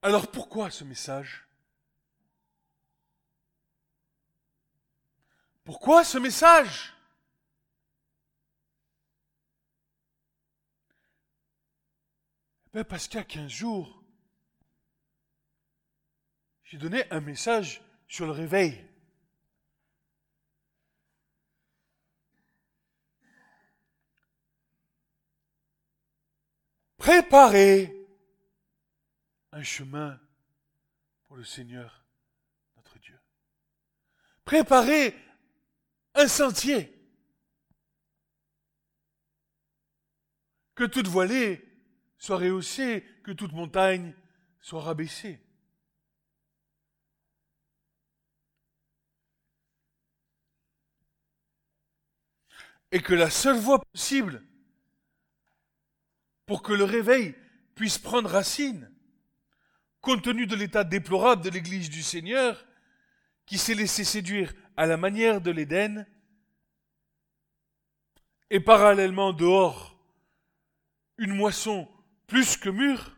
Alors 0.00 0.30
pourquoi 0.30 0.70
ce 0.70 0.84
message? 0.84 1.44
Pourquoi 5.64 6.04
ce 6.04 6.18
message? 6.18 6.94
Ben 12.72 12.84
Parce 12.84 13.08
qu'il 13.08 13.18
y 13.18 13.22
a 13.22 13.24
15 13.24 13.50
jours, 13.50 14.04
j'ai 16.62 16.78
donné 16.78 17.10
un 17.10 17.20
message 17.20 17.82
sur 18.06 18.26
le 18.26 18.30
réveil. 18.30 18.86
Préparez 26.98 27.94
un 29.52 29.62
chemin 29.62 30.20
pour 31.26 31.36
le 31.36 31.44
Seigneur 31.44 32.04
notre 32.76 32.98
Dieu. 32.98 33.18
Préparez 34.44 35.14
un 36.14 36.28
sentier. 36.28 36.92
Que 40.74 40.84
toute 40.84 41.06
voilée 41.06 41.64
soit 42.18 42.36
rehaussée, 42.36 43.04
que 43.24 43.32
toute 43.32 43.52
montagne 43.52 44.14
soit 44.60 44.82
rabaissée. 44.82 45.40
et 52.92 53.02
que 53.02 53.14
la 53.14 53.30
seule 53.30 53.58
voie 53.58 53.80
possible 53.92 54.42
pour 56.46 56.62
que 56.62 56.72
le 56.72 56.84
réveil 56.84 57.34
puisse 57.74 57.98
prendre 57.98 58.30
racine, 58.30 58.90
compte 60.00 60.22
tenu 60.22 60.46
de 60.46 60.56
l'état 60.56 60.84
déplorable 60.84 61.42
de 61.42 61.50
l'Église 61.50 61.90
du 61.90 62.02
Seigneur, 62.02 62.64
qui 63.44 63.58
s'est 63.58 63.74
laissé 63.74 64.04
séduire 64.04 64.54
à 64.76 64.86
la 64.86 64.96
manière 64.96 65.40
de 65.40 65.50
l'Éden, 65.50 66.06
et 68.50 68.60
parallèlement 68.60 69.32
dehors, 69.32 69.98
une 71.18 71.34
moisson 71.34 71.88
plus 72.26 72.56
que 72.56 72.68
mûre, 72.68 73.16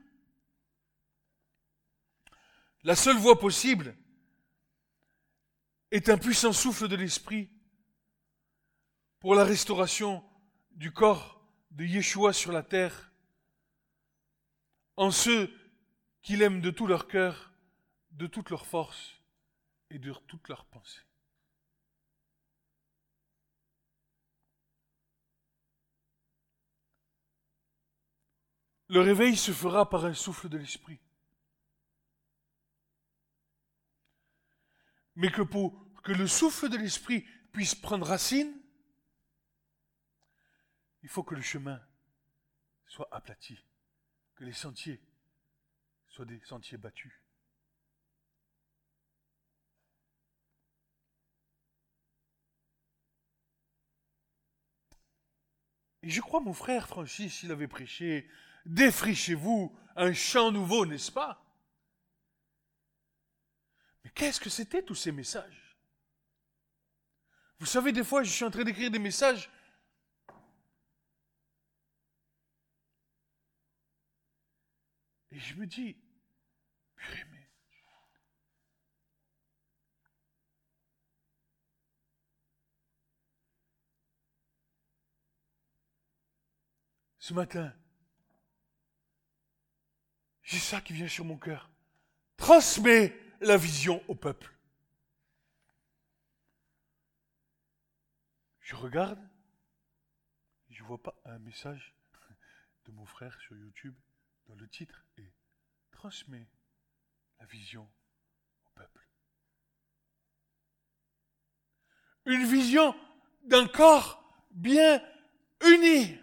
la 2.84 2.96
seule 2.96 3.16
voie 3.16 3.38
possible 3.38 3.94
est 5.90 6.08
un 6.08 6.16
puissant 6.16 6.52
souffle 6.52 6.88
de 6.88 6.96
l'Esprit 6.96 7.50
pour 9.20 9.34
la 9.34 9.44
restauration 9.44 10.24
du 10.70 10.92
corps 10.92 11.44
de 11.70 11.84
Yeshua 11.84 12.32
sur 12.32 12.52
la 12.52 12.62
terre, 12.62 13.07
en 14.98 15.12
ceux 15.12 15.48
qu'il 16.22 16.42
aime 16.42 16.60
de 16.60 16.72
tout 16.72 16.88
leur 16.88 17.06
cœur, 17.06 17.52
de 18.10 18.26
toute 18.26 18.50
leur 18.50 18.66
force 18.66 19.14
et 19.90 19.98
de 20.00 20.12
toute 20.26 20.48
leur 20.48 20.66
pensée. 20.66 21.00
Le 28.88 29.00
réveil 29.00 29.36
se 29.36 29.52
fera 29.52 29.88
par 29.88 30.04
un 30.04 30.14
souffle 30.14 30.48
de 30.48 30.58
l'esprit. 30.58 30.98
Mais 35.14 35.30
que 35.30 35.42
pour 35.42 35.92
que 36.02 36.12
le 36.12 36.26
souffle 36.26 36.68
de 36.68 36.76
l'esprit 36.76 37.24
puisse 37.52 37.76
prendre 37.76 38.06
racine, 38.06 38.52
il 41.02 41.08
faut 41.08 41.22
que 41.22 41.36
le 41.36 41.42
chemin 41.42 41.80
soit 42.86 43.08
aplati 43.12 43.67
que 44.38 44.44
les 44.44 44.52
sentiers 44.52 45.00
soient 46.06 46.24
des 46.24 46.40
sentiers 46.44 46.78
battus. 46.78 47.12
Et 56.04 56.10
je 56.10 56.20
crois, 56.20 56.38
mon 56.38 56.52
frère 56.52 56.86
Francis, 56.86 57.42
il 57.42 57.50
avait 57.50 57.66
prêché, 57.66 58.30
défrichez-vous 58.64 59.76
un 59.96 60.12
champ 60.12 60.52
nouveau, 60.52 60.86
n'est-ce 60.86 61.10
pas? 61.10 61.44
Mais 64.04 64.10
qu'est-ce 64.10 64.40
que 64.40 64.50
c'était 64.50 64.84
tous 64.84 64.94
ces 64.94 65.10
messages? 65.10 65.76
Vous 67.58 67.66
savez, 67.66 67.90
des 67.90 68.04
fois, 68.04 68.22
je 68.22 68.30
suis 68.30 68.44
en 68.44 68.52
train 68.52 68.62
d'écrire 68.62 68.92
des 68.92 69.00
messages. 69.00 69.50
Et 75.38 75.40
je 75.40 75.54
me 75.54 75.66
dis, 75.66 75.96
ce 87.20 87.32
matin, 87.34 87.72
j'ai 90.42 90.58
ça 90.58 90.80
qui 90.80 90.92
vient 90.92 91.06
sur 91.06 91.24
mon 91.24 91.36
cœur. 91.38 91.70
Transmets 92.36 93.16
la 93.40 93.56
vision 93.56 94.02
au 94.08 94.16
peuple. 94.16 94.52
Je 98.58 98.74
regarde, 98.74 99.20
je 100.70 100.82
ne 100.82 100.88
vois 100.88 101.00
pas 101.00 101.14
un 101.26 101.38
message 101.38 101.94
de 102.86 102.90
mon 102.90 103.06
frère 103.06 103.40
sur 103.40 103.56
YouTube 103.56 103.94
dans 104.48 104.54
le 104.54 104.68
titre 104.68 105.04
est 105.18 105.32
Transmets 105.90 106.48
la 107.38 107.46
vision 107.46 107.90
au 108.64 108.70
peuple. 108.74 109.08
Une 112.26 112.44
vision 112.44 112.94
d'un 113.44 113.66
corps 113.66 114.22
bien 114.50 115.02
uni. 115.64 116.18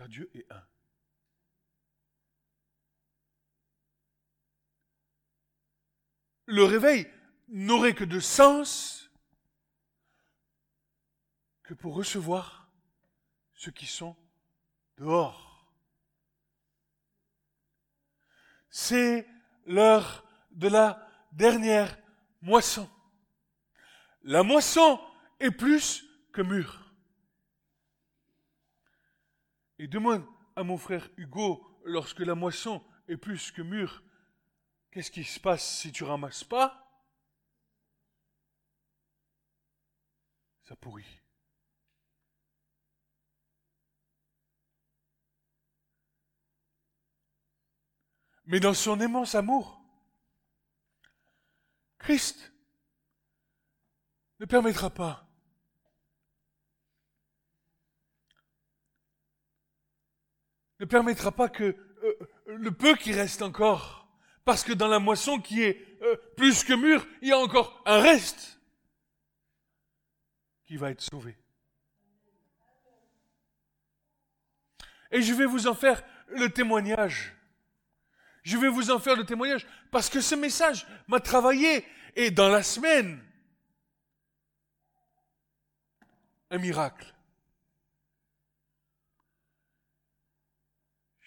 car 0.00 0.08
Dieu 0.08 0.30
est 0.32 0.50
un. 0.50 0.66
Le 6.46 6.64
réveil 6.64 7.06
n'aurait 7.48 7.94
que 7.94 8.04
de 8.04 8.18
sens 8.18 9.09
que 11.70 11.74
pour 11.74 11.94
recevoir 11.94 12.68
ceux 13.54 13.70
qui 13.70 13.86
sont 13.86 14.16
dehors. 14.96 15.72
C'est 18.70 19.24
l'heure 19.66 20.24
de 20.50 20.66
la 20.66 21.08
dernière 21.30 21.96
moisson. 22.42 22.90
La 24.24 24.42
moisson 24.42 25.00
est 25.38 25.52
plus 25.52 26.04
que 26.32 26.42
mûre. 26.42 26.92
Et 29.78 29.86
demande 29.86 30.26
à 30.56 30.64
mon 30.64 30.76
frère 30.76 31.08
Hugo, 31.18 31.80
lorsque 31.84 32.18
la 32.18 32.34
moisson 32.34 32.84
est 33.06 33.16
plus 33.16 33.52
que 33.52 33.62
mûre, 33.62 34.02
qu'est-ce 34.90 35.12
qui 35.12 35.22
se 35.22 35.38
passe 35.38 35.64
si 35.78 35.92
tu 35.92 36.02
ramasses 36.02 36.42
pas? 36.42 36.84
Ça 40.64 40.74
pourrit. 40.74 41.19
Mais 48.50 48.58
dans 48.58 48.74
son 48.74 49.00
immense 49.00 49.36
amour, 49.36 49.80
Christ 52.00 52.52
ne 54.40 54.44
permettra 54.44 54.90
pas 54.90 55.24
ne 60.80 60.84
permettra 60.84 61.30
pas 61.30 61.48
que 61.48 61.62
euh, 62.02 62.28
le 62.46 62.72
peu 62.72 62.96
qui 62.96 63.12
reste 63.12 63.42
encore, 63.42 64.08
parce 64.44 64.64
que 64.64 64.72
dans 64.72 64.88
la 64.88 64.98
moisson 64.98 65.40
qui 65.40 65.62
est 65.62 66.02
euh, 66.02 66.16
plus 66.36 66.64
que 66.64 66.72
mûre, 66.72 67.06
il 67.22 67.28
y 67.28 67.32
a 67.32 67.38
encore 67.38 67.80
un 67.86 68.00
reste 68.00 68.60
qui 70.64 70.76
va 70.76 70.90
être 70.90 71.02
sauvé. 71.02 71.38
Et 75.12 75.22
je 75.22 75.34
vais 75.34 75.46
vous 75.46 75.68
en 75.68 75.74
faire 75.74 76.02
le 76.28 76.48
témoignage. 76.48 77.36
Je 78.42 78.56
vais 78.56 78.68
vous 78.68 78.90
en 78.90 78.98
faire 78.98 79.16
le 79.16 79.24
témoignage 79.24 79.66
parce 79.90 80.08
que 80.08 80.20
ce 80.20 80.34
message 80.34 80.86
m'a 81.08 81.20
travaillé 81.20 81.84
et 82.16 82.30
dans 82.30 82.48
la 82.48 82.62
semaine, 82.62 83.22
un 86.50 86.58
miracle. 86.58 87.14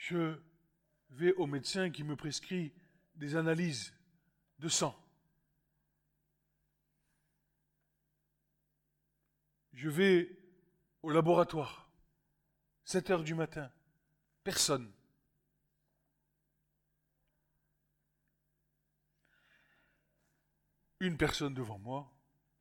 je 0.04 0.38
vais 1.12 1.34
au 1.36 1.48
médecin 1.48 1.90
qui 1.90 2.04
me 2.04 2.18
prescrit 2.18 2.74
des 3.16 3.38
analyses 3.38 3.94
de 4.60 4.68
sang. 4.68 4.94
Je 9.72 9.88
vais 9.88 10.30
au 11.04 11.10
laboratoire, 11.10 11.90
7 12.84 13.12
heures 13.12 13.24
du 13.24 13.34
matin, 13.34 13.72
personne. 14.44 14.92
Une 21.04 21.18
personne 21.18 21.54
devant 21.54 21.80
moi 21.80 22.12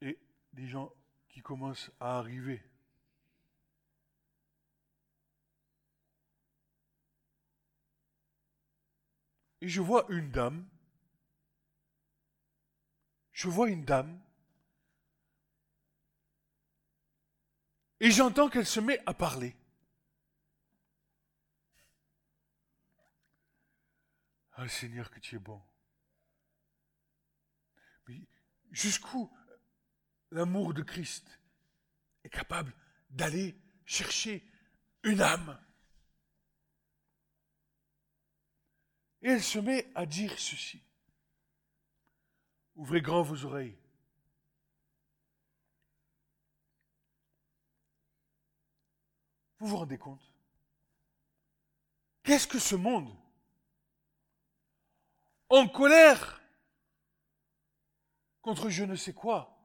et 0.00 0.18
des 0.52 0.66
gens 0.66 0.92
qui 1.28 1.40
commencent 1.40 1.90
à 2.00 2.18
arriver. 2.18 2.62
et 9.62 9.68
je 9.68 9.80
vois 9.80 10.04
une 10.08 10.28
dame, 10.32 10.68
je 13.30 13.46
vois 13.46 13.70
une 13.70 13.84
dame, 13.84 14.20
et 18.00 18.10
j'entends 18.10 18.48
qu'elle 18.48 18.66
se 18.66 18.80
met 18.80 19.00
à 19.06 19.14
parler. 19.14 19.54
Ah 24.54 24.68
Seigneur, 24.68 25.12
que 25.12 25.20
tu 25.20 25.36
es 25.36 25.38
bon. 25.38 25.62
Mais 28.08 28.20
jusqu'où 28.72 29.30
l'amour 30.32 30.74
de 30.74 30.82
Christ 30.82 31.40
est 32.24 32.30
capable 32.30 32.74
d'aller 33.10 33.56
chercher 33.86 34.44
une 35.04 35.20
âme 35.20 35.58
Et 39.22 39.28
elle 39.30 39.42
se 39.42 39.60
met 39.60 39.90
à 39.94 40.04
dire 40.04 40.36
ceci. 40.38 40.82
Ouvrez 42.74 43.00
grand 43.00 43.22
vos 43.22 43.44
oreilles. 43.44 43.78
Vous 49.58 49.68
vous 49.68 49.76
rendez 49.76 49.98
compte? 49.98 50.32
Qu'est-ce 52.24 52.48
que 52.48 52.58
ce 52.58 52.74
monde 52.74 53.16
En 55.48 55.68
colère 55.68 56.41
contre 58.42 58.68
je 58.68 58.84
ne 58.84 58.96
sais 58.96 59.12
quoi, 59.12 59.56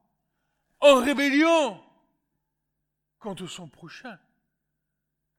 en 0.80 0.96
rébellion 1.02 1.82
contre 3.18 3.46
son 3.46 3.68
prochain. 3.68 4.18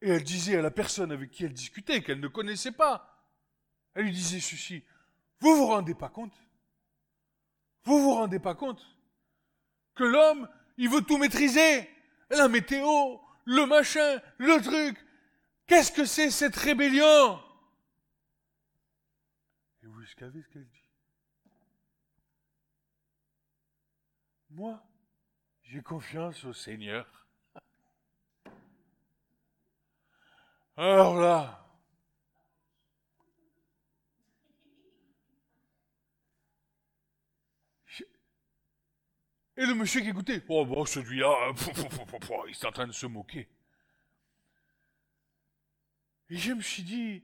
Et 0.02 0.10
elle 0.10 0.24
disait 0.24 0.58
à 0.58 0.62
la 0.62 0.72
personne 0.72 1.12
avec 1.12 1.32
qui 1.32 1.46
elle 1.46 1.54
discutait, 1.54 2.04
qu'elle 2.04 2.20
ne 2.20 2.28
connaissait 2.28 2.72
pas, 2.72 3.26
elle 3.96 4.06
lui 4.06 4.12
disait 4.12 4.40
ceci. 4.40 4.84
Vous 5.40 5.56
vous 5.56 5.68
rendez 5.68 5.96
pas 5.96 6.10
compte 6.10 6.34
Vous 7.84 8.00
vous 8.02 8.14
rendez 8.14 8.40
pas 8.40 8.56
compte 8.56 8.86
que 9.96 10.04
l'homme, 10.04 10.48
il 10.78 10.90
veut 10.90 11.02
tout 11.02 11.18
maîtriser 11.18 11.90
La 12.30 12.48
météo, 12.48 13.18
le 13.46 13.66
machin, 13.66 14.22
le 14.38 14.62
truc. 14.62 14.98
Qu'est-ce 15.68 15.92
que 15.92 16.06
c'est 16.06 16.32
cette 16.32 16.56
rébellion? 16.56 17.42
Et 19.84 19.88
vous 19.88 20.06
savez 20.18 20.42
ce 20.42 20.48
qu'elle 20.50 20.68
dit? 20.68 20.79
Moi, 24.60 24.84
J'ai 25.64 25.82
confiance 25.82 26.44
au 26.44 26.52
Seigneur. 26.52 27.08
Alors 30.76 31.16
là, 31.16 31.66
Et 39.56 39.66
le 39.66 39.76
monsieur 39.76 40.02
qui 40.02 40.10
écoutait, 40.10 40.44
oh 40.50 40.66
bon, 40.66 40.86
celui-là, 40.86 41.54
il 42.48 42.52
est 42.52 42.66
en 42.66 42.72
train 42.74 42.88
de 42.88 42.92
se 42.92 43.06
moquer. 43.06 43.48
Et 46.30 46.36
je 46.36 46.52
me 46.52 46.62
suis 46.62 46.84
dit, 46.84 47.24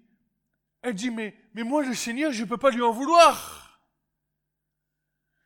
elle 0.82 0.95
dit, 0.95 1.12
mais, 1.12 1.36
mais 1.54 1.63
moi, 1.63 1.84
le 1.84 1.93
Seigneur, 1.93 2.32
je 2.32 2.43
ne 2.43 2.48
peux 2.48 2.58
pas 2.58 2.71
lui 2.71 2.82
en 2.82 2.93
vouloir. 2.93 3.64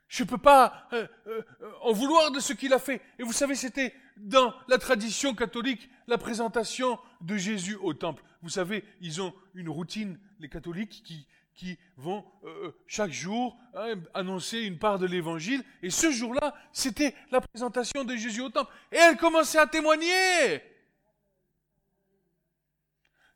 Je 0.10 0.24
ne 0.24 0.28
peux 0.28 0.39
pas 0.39 0.88
euh, 0.91 1.08
euh, 1.28 1.41
en 1.84 1.93
vouloir 1.93 2.32
de 2.32 2.39
ce 2.39 2.52
qu'il 2.54 2.74
a 2.74 2.80
fait. 2.80 3.00
Et 3.19 3.24
vous 3.24 3.32
savez, 3.32 3.56
c'était 3.56 3.93
dans 4.17 4.54
la 4.67 4.80
tradition 4.80 5.36
catholique, 5.36 5.89
la 6.08 6.17
présentation 6.17 7.00
de 7.22 7.38
Jésus 7.38 7.76
au 7.76 7.93
temple. 7.93 8.24
Vous 8.41 8.50
savez, 8.50 8.84
ils 9.02 9.22
ont 9.22 9.34
une 9.54 9.69
routine, 9.69 10.19
les 10.39 10.50
catholiques, 10.50 11.04
qui, 11.06 11.28
qui 11.54 11.78
vont 11.95 12.26
euh, 12.43 12.48
euh, 12.48 12.76
chaque 12.88 13.12
jour 13.12 13.56
hein, 13.76 13.95
annoncer 14.15 14.62
une 14.62 14.80
part 14.80 14.98
de 14.98 15.06
l'évangile. 15.06 15.63
Et 15.84 15.91
ce 15.91 16.10
jour-là, 16.10 16.56
c'était 16.74 17.13
la 17.32 17.41
présentation 17.41 18.04
de 18.04 18.15
Jésus 18.15 18.41
au 18.41 18.50
temple. 18.50 18.74
Et 18.91 18.98
elle 18.98 19.15
commençait 19.15 19.60
à 19.60 19.67
témoigner 19.67 20.63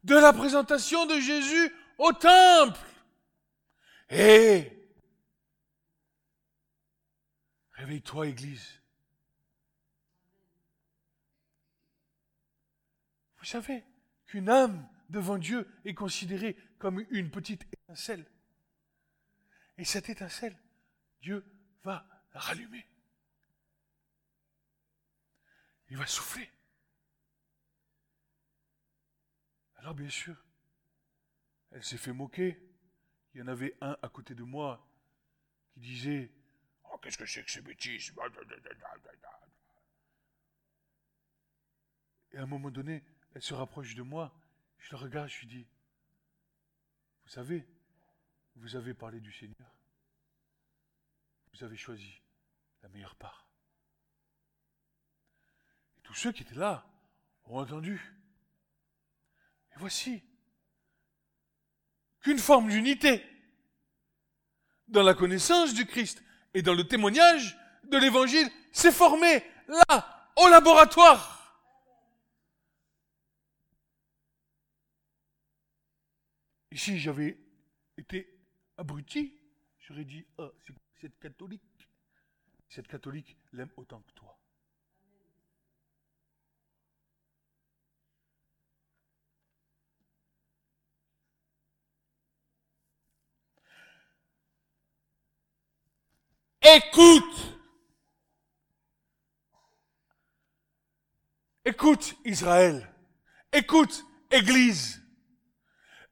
de 0.03 0.15
la 0.15 0.33
présentation 0.33 1.05
de 1.05 1.19
Jésus 1.19 1.71
au 1.99 2.13
temple. 2.13 2.79
Et 4.09 4.82
réveille-toi, 7.83 8.27
Église. 8.27 8.81
Vous 13.37 13.45
savez 13.45 13.83
qu'une 14.25 14.47
âme 14.47 14.87
devant 15.09 15.37
Dieu 15.37 15.69
est 15.83 15.93
considérée 15.93 16.55
comme 16.79 17.05
une 17.09 17.29
petite 17.29 17.65
étincelle. 17.73 18.25
Et 19.77 19.83
cette 19.83 20.07
étincelle, 20.07 20.57
Dieu 21.21 21.45
va 21.83 22.07
la 22.33 22.39
rallumer. 22.39 22.87
Il 25.89 25.97
va 25.97 26.07
souffler. 26.07 26.49
Alors 29.75 29.93
bien 29.93 30.09
sûr, 30.09 30.41
elle 31.71 31.83
s'est 31.83 31.97
fait 31.97 32.13
moquer. 32.13 32.57
Il 33.33 33.39
y 33.39 33.41
en 33.41 33.47
avait 33.47 33.75
un 33.81 33.97
à 34.01 34.07
côté 34.07 34.35
de 34.35 34.43
moi 34.43 34.87
qui 35.73 35.81
disait 35.81 36.31
qu'est-ce 37.03 37.17
que 37.17 37.25
c'est 37.25 37.43
que 37.43 37.51
ces 37.51 37.61
bêtises? 37.61 38.13
Et 42.31 42.37
à 42.37 42.41
un 42.41 42.45
moment 42.47 42.71
donné, 42.71 43.03
elle 43.35 43.41
se 43.41 43.53
rapproche 43.53 43.93
de 43.93 44.01
moi. 44.01 44.33
Je 44.79 44.91
la 44.93 44.97
regarde, 44.97 45.29
je 45.29 45.39
lui 45.41 45.47
dis 45.47 45.67
vous 47.23 47.29
savez, 47.29 47.65
vous 48.55 48.75
avez 48.75 48.93
parlé 48.93 49.19
du 49.19 49.31
Seigneur. 49.31 49.73
Vous 51.53 51.63
avez 51.63 51.77
choisi 51.77 52.21
la 52.81 52.89
meilleure 52.89 53.15
part. 53.15 53.47
Et 55.97 56.01
tous 56.01 56.13
ceux 56.15 56.31
qui 56.31 56.43
étaient 56.43 56.55
là 56.55 56.85
ont 57.45 57.59
entendu. 57.59 58.13
Et 59.71 59.75
voici 59.77 60.23
qu'une 62.21 62.39
forme 62.39 62.69
d'unité 62.69 63.23
dans 64.87 65.03
la 65.03 65.13
connaissance 65.13 65.73
du 65.73 65.85
Christ 65.85 66.23
et 66.53 66.61
dans 66.61 66.73
le 66.73 66.87
témoignage 66.87 67.57
de 67.85 67.97
l'Évangile 67.97 68.49
s'est 68.71 68.91
formée 68.91 69.43
là, 69.67 70.31
au 70.35 70.47
laboratoire. 70.47 71.33
Et 76.71 76.77
si 76.77 76.97
j'avais 76.97 77.37
été 77.97 78.27
abruti, 78.77 79.39
j'aurais 79.79 80.05
dit, 80.05 80.25
ah, 80.39 80.49
c'est 80.65 80.73
cette 81.01 81.19
catholique. 81.19 81.61
Cette 82.67 82.87
catholique 82.87 83.37
l'aime 83.51 83.69
autant 83.77 84.01
que 84.01 84.11
toi. 84.13 84.42
Écoute 96.63 97.57
Écoute 101.65 102.15
Israël 102.23 102.89
Écoute 103.51 104.05
Église 104.31 105.03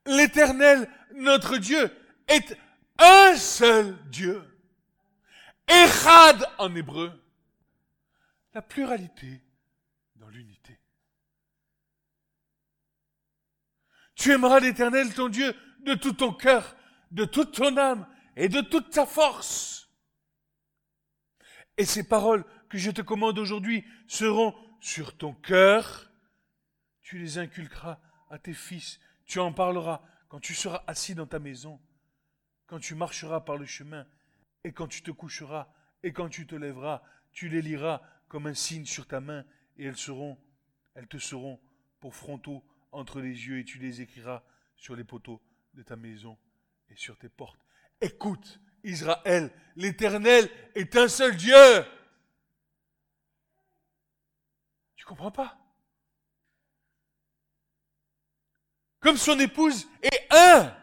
L'Éternel, 0.06 0.90
notre 1.14 1.58
Dieu, 1.58 1.96
est 2.28 2.58
un 2.98 3.36
seul 3.36 3.98
Dieu. 4.10 4.44
Echad 5.68 6.44
en 6.58 6.76
hébreu. 6.76 7.12
La 8.54 8.62
pluralité 8.62 9.42
dans 10.16 10.28
l'unité. 10.30 10.80
Tu 14.16 14.32
aimeras 14.32 14.60
l'Éternel, 14.60 15.14
ton 15.14 15.30
Dieu, 15.30 15.56
de 15.82 15.94
tout 15.94 16.14
ton 16.14 16.34
cœur, 16.34 16.76
de 17.12 17.26
toute 17.26 17.54
ton 17.54 17.78
âme 17.78 18.08
et 18.36 18.50
de 18.50 18.62
toute 18.62 18.90
ta 18.90 19.06
force. 19.06 19.91
Et 21.78 21.86
ces 21.86 22.08
paroles 22.08 22.46
que 22.70 22.78
je 22.78 22.92
te 22.92 23.02
commande 23.02 23.40
aujourd'hui 23.40 23.86
seront 24.08 24.56
sur 24.80 25.18
ton 25.18 25.34
cœur. 25.34 26.12
Tu 27.02 27.18
les 27.18 27.38
inculqueras 27.38 28.00
à 28.30 28.40
tes 28.40 28.54
fils 28.54 29.00
tu 29.32 29.40
en 29.40 29.54
parleras 29.54 30.02
quand 30.28 30.42
tu 30.42 30.54
seras 30.54 30.84
assis 30.88 31.16
dans 31.16 31.26
ta 31.26 31.40
maison, 31.40 31.80
quand 32.68 32.80
tu 32.80 32.96
marcheras 32.96 33.40
par 33.40 33.56
le 33.56 33.66
chemin, 33.66 34.06
et 34.66 34.74
quand 34.74 34.90
tu 34.90 35.04
te 35.04 35.12
coucheras, 35.12 35.74
et 36.04 36.12
quand 36.12 36.28
tu 36.28 36.46
te 36.46 36.56
lèveras, 36.56 37.02
tu 37.32 37.48
les 37.48 37.62
liras 37.62 38.02
comme 38.28 38.46
un 38.48 38.54
signe 38.54 38.86
sur 38.86 39.08
ta 39.08 39.22
main, 39.22 39.46
et 39.78 39.86
elles 39.86 39.96
seront, 39.96 40.38
elles 40.96 41.08
te 41.08 41.18
seront 41.18 41.62
pour 42.02 42.14
frontaux 42.14 42.62
entre 42.92 43.22
les 43.22 43.48
yeux, 43.48 43.60
et 43.60 43.64
tu 43.64 43.80
les 43.80 44.02
écriras 44.02 44.44
sur 44.76 44.98
les 44.98 45.06
poteaux 45.06 45.42
de 45.76 45.82
ta 45.82 45.96
maison 45.96 46.38
et 46.90 46.98
sur 46.98 47.18
tes 47.18 47.30
portes. 47.30 47.66
Écoute, 48.02 48.60
Israël, 48.84 49.52
l'Éternel 49.76 50.50
est 50.76 50.96
un 50.96 51.08
seul 51.08 51.36
Dieu. 51.36 51.86
Tu 54.96 55.06
comprends 55.06 55.32
pas? 55.32 55.58
Comme 59.00 59.18
son 59.18 59.40
épouse 59.40 59.88
est 60.02 60.28
un. 60.30 60.76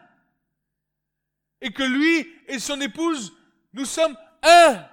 Et 1.61 1.71
que 1.71 1.83
lui 1.83 2.27
et 2.47 2.59
son 2.59 2.79
épouse, 2.81 3.33
nous 3.73 3.85
sommes 3.85 4.17
un. 4.43 4.85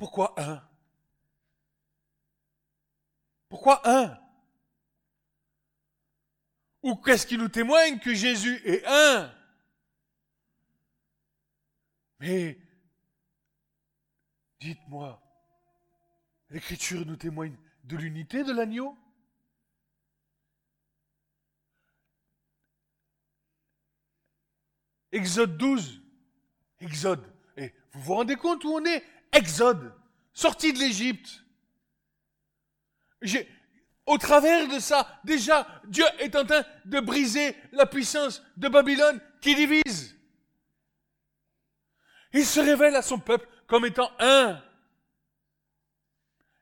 Pourquoi 0.00 0.32
un? 0.40 0.66
Pourquoi 3.50 3.82
un? 3.86 4.18
Ou 6.82 6.96
qu'est-ce 6.96 7.26
qui 7.26 7.36
nous 7.36 7.50
témoigne 7.50 7.98
que 7.98 8.14
Jésus 8.14 8.62
est 8.64 8.82
un? 8.86 9.30
Mais, 12.18 12.58
dites-moi, 14.60 15.22
l'Écriture 16.48 17.04
nous 17.04 17.16
témoigne 17.16 17.58
de 17.84 17.98
l'unité 17.98 18.42
de 18.42 18.54
l'agneau? 18.54 18.96
Exode 25.12 25.58
12. 25.58 26.02
Exode. 26.78 27.30
Et 27.58 27.74
vous 27.92 28.00
vous 28.00 28.14
rendez 28.14 28.36
compte 28.36 28.64
où 28.64 28.70
on 28.70 28.84
est? 28.86 29.04
Exode. 29.32 29.92
Sorti 30.32 30.72
de 30.72 30.78
l'Égypte. 30.78 31.44
Au 34.06 34.18
travers 34.18 34.66
de 34.68 34.78
ça, 34.78 35.20
déjà, 35.24 35.66
Dieu 35.86 36.04
est 36.18 36.34
en 36.34 36.44
train 36.44 36.64
de 36.84 37.00
briser 37.00 37.56
la 37.72 37.86
puissance 37.86 38.42
de 38.56 38.68
Babylone 38.68 39.20
qui 39.40 39.54
divise. 39.54 40.16
Il 42.32 42.46
se 42.46 42.60
révèle 42.60 42.96
à 42.96 43.02
son 43.02 43.18
peuple 43.18 43.48
comme 43.66 43.86
étant 43.86 44.10
un. 44.18 44.62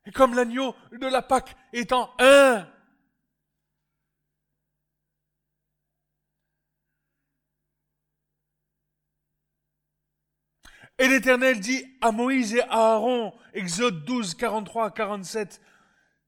Et 0.07 0.13
comme 0.13 0.35
l'agneau 0.35 0.75
de 0.93 1.07
la 1.07 1.23
Pâque 1.23 1.55
étant 1.73 2.15
un. 2.19 2.67
Et 10.99 11.07
l'Éternel 11.07 11.61
dit 11.61 11.85
à 12.01 12.11
Moïse 12.11 12.55
et 12.55 12.63
à 12.63 12.95
Aaron, 12.95 13.33
Exode 13.55 14.05
12, 14.05 14.35
43 14.35 14.87
à 14.87 14.91
47, 14.91 15.61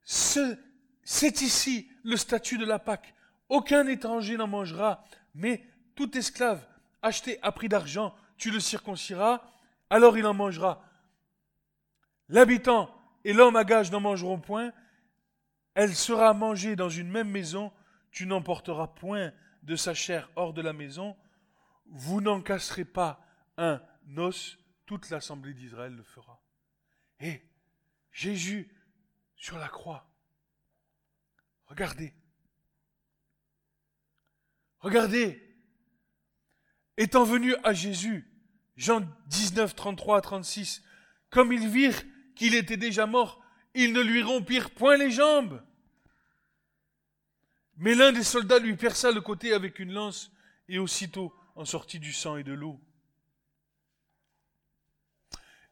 c'est 0.03 1.41
ici 1.41 1.91
le 2.05 2.17
statut 2.17 2.57
de 2.57 2.65
la 2.65 2.79
Pâque. 2.79 3.15
Aucun 3.49 3.87
étranger 3.89 4.37
n'en 4.37 4.47
mangera, 4.47 5.05
mais 5.35 5.65
tout 5.97 6.17
esclave 6.17 6.65
acheté 7.03 7.39
à 7.43 7.51
prix 7.51 7.69
d'argent, 7.69 8.15
tu 8.37 8.51
le 8.51 8.61
circonciras, 8.61 9.43
alors 9.91 10.17
il 10.17 10.25
en 10.25 10.35
mangera. 10.35 10.85
L'habitant 12.29 12.95
et 13.25 13.33
l'homme 13.33 13.57
à 13.57 13.65
gage 13.65 13.91
n'en 13.91 13.99
mangeront 13.99 14.39
point. 14.39 14.73
Elle 15.75 15.97
sera 15.97 16.33
mangée 16.33 16.77
dans 16.77 16.89
une 16.89 17.11
même 17.11 17.29
maison. 17.29 17.73
Tu 18.13 18.25
n'emporteras 18.25 18.87
point 18.87 19.33
de 19.65 19.75
sa 19.75 19.95
chair 19.95 20.31
hors 20.37 20.53
de 20.53 20.63
la 20.63 20.73
maison. 20.73 21.17
Vous 21.87 22.21
n'en 22.21 22.41
casserez 22.41 22.85
pas 22.85 23.21
un 23.57 23.81
os. 24.17 24.59
Toute 24.91 25.11
l'assemblée 25.11 25.55
d'Israël 25.55 25.95
le 25.95 26.03
fera. 26.03 26.43
Et 27.21 27.41
Jésus 28.11 28.75
sur 29.37 29.57
la 29.57 29.69
croix. 29.69 30.11
Regardez. 31.67 32.13
Regardez. 34.81 35.41
Étant 36.97 37.23
venu 37.23 37.55
à 37.63 37.73
Jésus, 37.73 38.29
Jean 38.75 39.03
19, 39.29 39.77
33 39.77 40.19
à 40.19 40.21
36, 40.23 40.83
comme 41.29 41.53
ils 41.53 41.69
virent 41.69 42.03
qu'il 42.35 42.57
était 42.57 42.77
déjà 42.77 43.07
mort, 43.07 43.41
ils 43.75 43.93
ne 43.93 44.01
lui 44.01 44.25
rompirent 44.25 44.73
point 44.73 44.97
les 44.97 45.13
jambes. 45.13 45.65
Mais 47.77 47.95
l'un 47.95 48.11
des 48.11 48.25
soldats 48.25 48.59
lui 48.59 48.75
perça 48.75 49.13
le 49.13 49.21
côté 49.21 49.53
avec 49.53 49.79
une 49.79 49.93
lance, 49.93 50.33
et 50.69 50.81
aussitôt 50.81 51.33
en 51.55 51.65
sortit 51.65 52.01
du 52.01 52.13
sang 52.13 52.39
et 52.39 52.43
de 52.43 52.55
l'eau. 52.55 52.81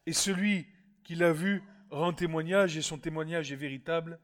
Et 0.09 0.15
celui 0.15 0.67
qui 1.05 1.17
l'a 1.17 1.35
vu 1.35 1.63
rend 1.91 2.15
témoignage, 2.15 2.79
et 2.79 2.81
son 2.81 2.99
témoignage 2.99 3.53
est 3.53 3.57
véritable, 3.57 4.19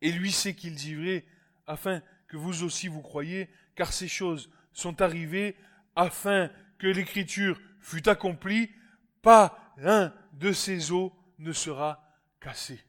et 0.00 0.10
lui 0.10 0.32
sait 0.32 0.56
qu'il 0.56 0.74
dit 0.74 0.96
vrai, 0.96 1.24
afin 1.64 2.02
que 2.26 2.36
vous 2.36 2.64
aussi 2.64 2.88
vous 2.88 3.02
croyez, 3.02 3.48
car 3.76 3.92
ces 3.92 4.08
choses 4.08 4.50
sont 4.72 5.00
arrivées 5.00 5.56
afin 5.94 6.50
que 6.78 6.88
l'écriture 6.88 7.60
fût 7.78 8.08
accomplie, 8.08 8.68
pas 9.22 9.72
l'un 9.76 10.12
de 10.32 10.50
ces 10.50 10.90
os 10.90 11.12
ne 11.38 11.52
sera 11.52 12.02
cassé. 12.40 12.84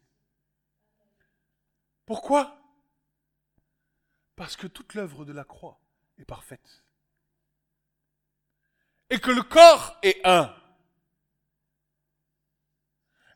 Pourquoi? 2.07 2.59
Parce 4.35 4.57
que 4.57 4.65
toute 4.65 4.95
l'œuvre 4.95 5.23
de 5.23 5.33
la 5.33 5.43
croix 5.43 5.79
est 6.17 6.25
parfaite. 6.25 6.83
Et 9.11 9.19
que 9.19 9.29
le 9.29 9.43
corps 9.43 9.99
est 10.01 10.19
un. 10.25 10.51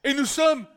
Et 0.04 0.14
nous 0.14 0.26
sommes, 0.26 0.68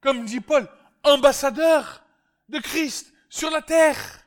comme 0.00 0.24
dit 0.24 0.40
Paul, 0.40 0.68
ambassadeurs 1.02 2.04
de 2.48 2.58
Christ 2.58 3.12
sur 3.28 3.50
la 3.50 3.62
terre. 3.62 4.24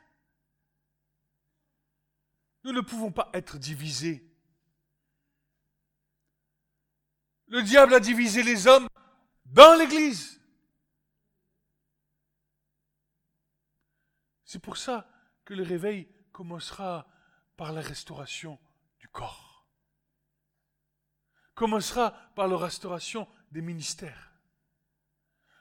Nous 2.64 2.72
ne 2.72 2.80
pouvons 2.80 3.12
pas 3.12 3.30
être 3.32 3.58
divisés. 3.58 4.22
Le 7.48 7.62
diable 7.62 7.94
a 7.94 8.00
divisé 8.00 8.42
les 8.42 8.66
hommes 8.66 8.88
dans 9.46 9.78
l'Église. 9.78 10.40
C'est 14.44 14.58
pour 14.58 14.76
ça 14.76 15.08
que 15.44 15.54
le 15.54 15.62
réveil 15.62 16.08
commencera 16.32 17.06
par 17.56 17.72
la 17.72 17.80
restauration 17.80 18.58
du 18.98 19.08
corps. 19.08 19.66
Commencera 21.54 22.10
par 22.34 22.48
la 22.48 22.56
restauration 22.56 23.28
des 23.56 23.62
ministères. 23.62 24.34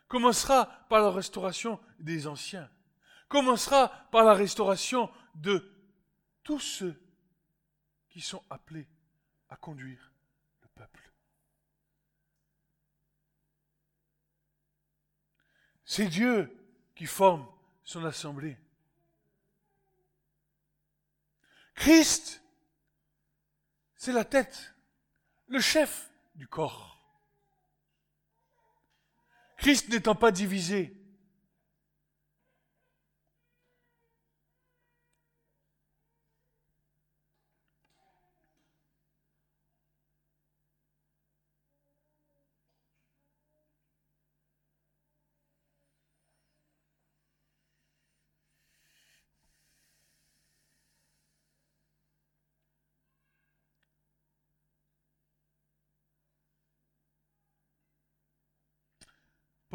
Commencera 0.09 0.65
par 0.89 0.99
la 0.99 1.11
restauration 1.11 1.79
des 1.97 2.27
anciens. 2.27 2.69
Commencera 3.29 3.87
par 4.11 4.25
la 4.25 4.33
restauration 4.33 5.09
de 5.33 5.73
tous 6.43 6.59
ceux 6.59 7.01
qui 8.09 8.19
sont 8.19 8.43
appelés 8.49 8.85
à 9.47 9.55
conduire 9.55 10.11
le 10.61 10.67
peuple. 10.75 11.09
C'est 15.85 16.07
Dieu 16.07 16.53
qui 16.95 17.05
forme 17.05 17.47
son 17.85 18.03
assemblée. 18.03 18.57
Christ, 21.75 22.43
c'est 23.95 24.11
la 24.11 24.25
tête, 24.25 24.75
le 25.47 25.61
chef 25.61 26.11
du 26.35 26.45
corps. 26.45 26.94
Christ 29.57 29.89
n'étant 29.89 30.15
pas 30.15 30.31
divisé, 30.31 30.94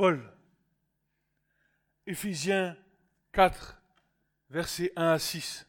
Paul, 0.01 0.33
Éphésiens 2.07 2.75
4, 3.33 3.83
versets 4.49 4.95
1 4.97 5.09
à 5.11 5.19
6. 5.19 5.67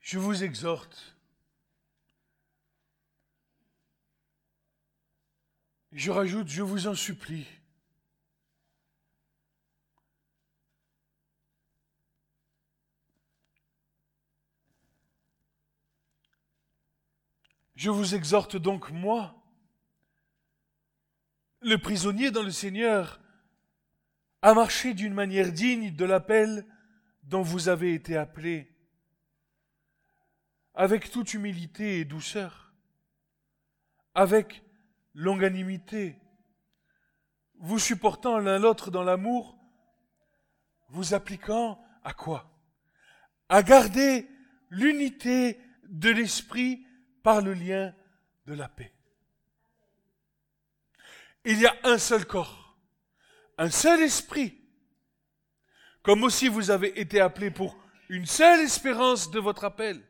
Je 0.00 0.18
vous 0.18 0.42
exhorte, 0.42 1.18
je 5.92 6.10
rajoute, 6.10 6.48
je 6.48 6.62
vous 6.62 6.86
en 6.86 6.94
supplie, 6.94 7.46
Je 17.84 17.90
vous 17.90 18.14
exhorte 18.14 18.56
donc, 18.56 18.90
moi, 18.92 19.44
le 21.60 21.76
prisonnier 21.76 22.30
dans 22.30 22.42
le 22.42 22.50
Seigneur, 22.50 23.20
à 24.40 24.54
marcher 24.54 24.94
d'une 24.94 25.12
manière 25.12 25.52
digne 25.52 25.94
de 25.94 26.04
l'appel 26.06 26.66
dont 27.24 27.42
vous 27.42 27.68
avez 27.68 27.92
été 27.92 28.16
appelés, 28.16 28.74
avec 30.72 31.10
toute 31.10 31.34
humilité 31.34 31.98
et 31.98 32.06
douceur, 32.06 32.72
avec 34.14 34.64
longanimité, 35.12 36.18
vous 37.58 37.78
supportant 37.78 38.38
l'un 38.38 38.58
l'autre 38.58 38.90
dans 38.90 39.04
l'amour, 39.04 39.58
vous 40.88 41.12
appliquant 41.12 41.84
à 42.02 42.14
quoi? 42.14 42.50
À 43.50 43.62
garder 43.62 44.26
l'unité 44.70 45.60
de 45.90 46.08
l'esprit 46.08 46.86
par 47.24 47.40
le 47.40 47.54
lien 47.54 47.92
de 48.46 48.54
la 48.54 48.68
paix. 48.68 48.92
Il 51.44 51.58
y 51.58 51.66
a 51.66 51.74
un 51.82 51.98
seul 51.98 52.26
corps, 52.26 52.78
un 53.58 53.70
seul 53.70 54.02
esprit, 54.02 54.60
comme 56.02 56.22
aussi 56.22 56.48
vous 56.48 56.70
avez 56.70 57.00
été 57.00 57.20
appelés 57.20 57.50
pour 57.50 57.82
une 58.10 58.26
seule 58.26 58.60
espérance 58.60 59.30
de 59.30 59.40
votre 59.40 59.64
appel, 59.64 60.06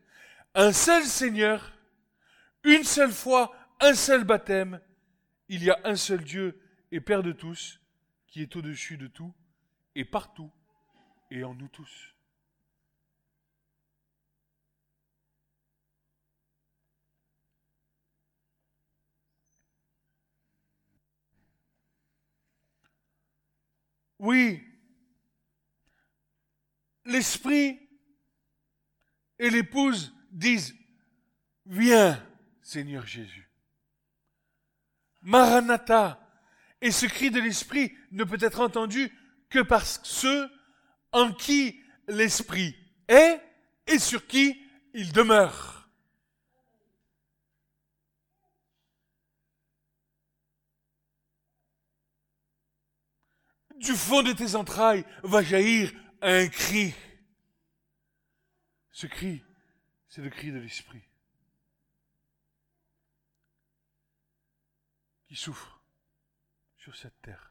un 0.56 0.72
seul 0.72 1.04
Seigneur, 1.04 1.72
une 2.64 2.84
seule 2.84 3.12
foi, 3.12 3.56
un 3.80 3.94
seul 3.94 4.24
baptême, 4.24 4.80
il 5.48 5.62
y 5.62 5.70
a 5.70 5.78
un 5.84 5.96
seul 5.96 6.22
Dieu 6.22 6.60
et 6.90 7.00
Père 7.00 7.22
de 7.22 7.32
tous, 7.32 7.80
qui 8.26 8.42
est 8.42 8.56
au-dessus 8.56 8.96
de 8.96 9.06
tout 9.06 9.32
et 9.94 10.04
partout 10.04 10.50
et 11.30 11.44
en 11.44 11.54
nous 11.54 11.68
tous. 11.68 12.13
Oui, 24.24 24.62
l'esprit 27.04 27.78
et 29.38 29.50
l'épouse 29.50 30.14
disent, 30.30 30.74
viens 31.66 32.26
Seigneur 32.62 33.06
Jésus. 33.06 33.50
Maranatha. 35.20 36.26
Et 36.80 36.90
ce 36.90 37.04
cri 37.04 37.30
de 37.30 37.38
l'Esprit 37.38 37.94
ne 38.12 38.24
peut 38.24 38.38
être 38.40 38.60
entendu 38.60 39.12
que 39.50 39.60
par 39.60 39.84
ceux 39.84 40.50
en 41.12 41.30
qui 41.30 41.78
l'Esprit 42.08 42.74
est 43.08 43.42
et 43.86 43.98
sur 43.98 44.26
qui 44.26 44.58
il 44.94 45.12
demeure. 45.12 45.73
Du 53.84 53.92
fond 53.92 54.22
de 54.22 54.32
tes 54.32 54.54
entrailles 54.54 55.04
va 55.22 55.42
jaillir 55.42 55.92
un 56.22 56.48
cri. 56.48 56.94
Ce 58.90 59.06
cri, 59.06 59.42
c'est 60.08 60.22
le 60.22 60.30
cri 60.30 60.50
de 60.50 60.58
l'Esprit 60.58 61.02
qui 65.26 65.36
souffre 65.36 65.82
sur 66.78 66.96
cette 66.96 67.20
terre. 67.20 67.50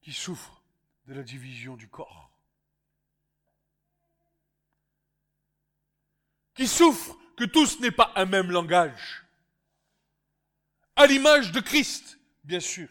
qui 0.00 0.14
souffre 0.14 0.62
de 1.06 1.12
la 1.12 1.22
division 1.22 1.76
du 1.76 1.86
corps, 1.86 2.37
qui 6.58 6.66
souffre 6.66 7.16
que 7.36 7.44
tous 7.44 7.78
n'aient 7.78 7.92
pas 7.92 8.12
un 8.16 8.24
même 8.24 8.50
langage, 8.50 9.24
à 10.96 11.06
l'image 11.06 11.52
de 11.52 11.60
Christ, 11.60 12.18
bien 12.42 12.58
sûr, 12.58 12.88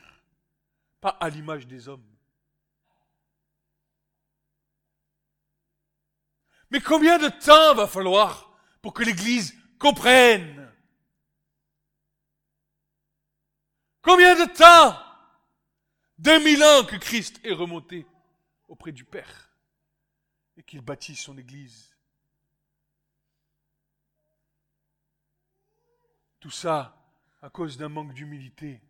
pas 1.01 1.09
à 1.09 1.27
l'image 1.27 1.67
des 1.67 1.89
hommes. 1.89 2.15
Mais 6.71 6.79
combien 6.79 7.17
de 7.17 7.27
temps 7.27 7.75
va 7.75 7.87
falloir 7.87 8.57
pour 8.81 8.93
que 8.93 9.03
l'Église 9.03 9.53
comprenne? 9.79 10.71
Combien 14.01 14.33
de 14.33 14.49
temps? 14.53 14.97
Deux 16.17 16.41
mille 16.41 16.63
ans 16.63 16.85
que 16.85 16.95
Christ 16.95 17.41
est 17.43 17.51
remonté 17.51 18.07
auprès 18.69 18.93
du 18.93 19.03
Père 19.03 19.51
et 20.55 20.63
qu'il 20.63 20.79
bâtit 20.79 21.17
son 21.17 21.37
Église. 21.37 21.96
Tout 26.39 26.51
ça 26.51 26.95
à 27.41 27.49
cause 27.49 27.77
d'un 27.77 27.89
manque 27.89 28.13
d'humilité, 28.13 28.81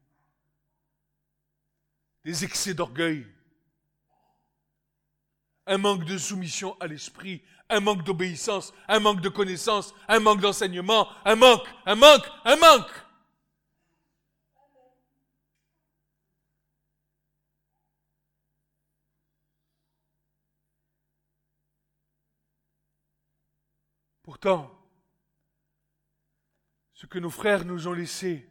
des 2.24 2.44
excès 2.44 2.74
d'orgueil, 2.74 3.26
un 5.66 5.78
manque 5.78 6.06
de 6.06 6.18
soumission 6.18 6.78
à 6.80 6.88
l'esprit, 6.88 7.42
un 7.70 7.80
manque 7.80 8.04
d'obéissance, 8.04 8.74
un 8.88 9.00
manque 9.00 9.22
de 9.22 9.30
connaissance, 9.30 9.94
un 10.08 10.20
manque 10.20 10.42
d'enseignement, 10.42 11.08
un 11.26 11.36
manque, 11.36 11.68
un 11.86 11.96
manque, 11.96 12.26
un 12.46 12.56
manque. 12.56 12.92
Pourtant, 24.24 24.77
ce 26.98 27.06
que 27.06 27.20
nos 27.20 27.30
frères 27.30 27.64
nous 27.64 27.88
ont 27.88 27.94
laissé 27.94 28.50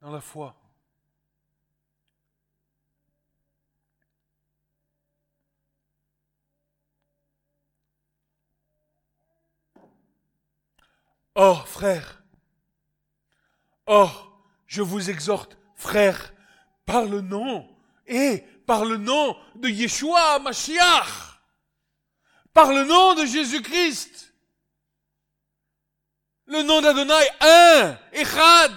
dans 0.00 0.10
la 0.10 0.22
foi, 0.22 0.58
Or, 11.36 11.66
frères, 11.66 12.22
or, 13.86 14.40
je 14.68 14.82
vous 14.82 15.10
exhorte, 15.10 15.58
frères, 15.74 16.32
par 16.86 17.06
le 17.06 17.20
nom 17.20 17.68
et 18.06 18.44
par 18.68 18.84
le 18.84 18.98
nom 18.98 19.36
de 19.56 19.68
Yeshua 19.68 20.38
Mashiach, 20.38 21.40
par 22.52 22.72
le 22.72 22.84
nom 22.84 23.16
de 23.16 23.26
Jésus-Christ, 23.26 24.33
le 26.46 26.62
nom 26.62 26.80
d'Adonai, 26.80 27.28
un, 27.40 27.98
Echad, 28.12 28.72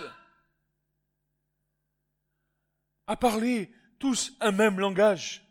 à 3.07 3.15
parler 3.15 3.71
tous 3.99 4.33
un 4.39 4.51
même 4.51 4.79
langage, 4.79 5.43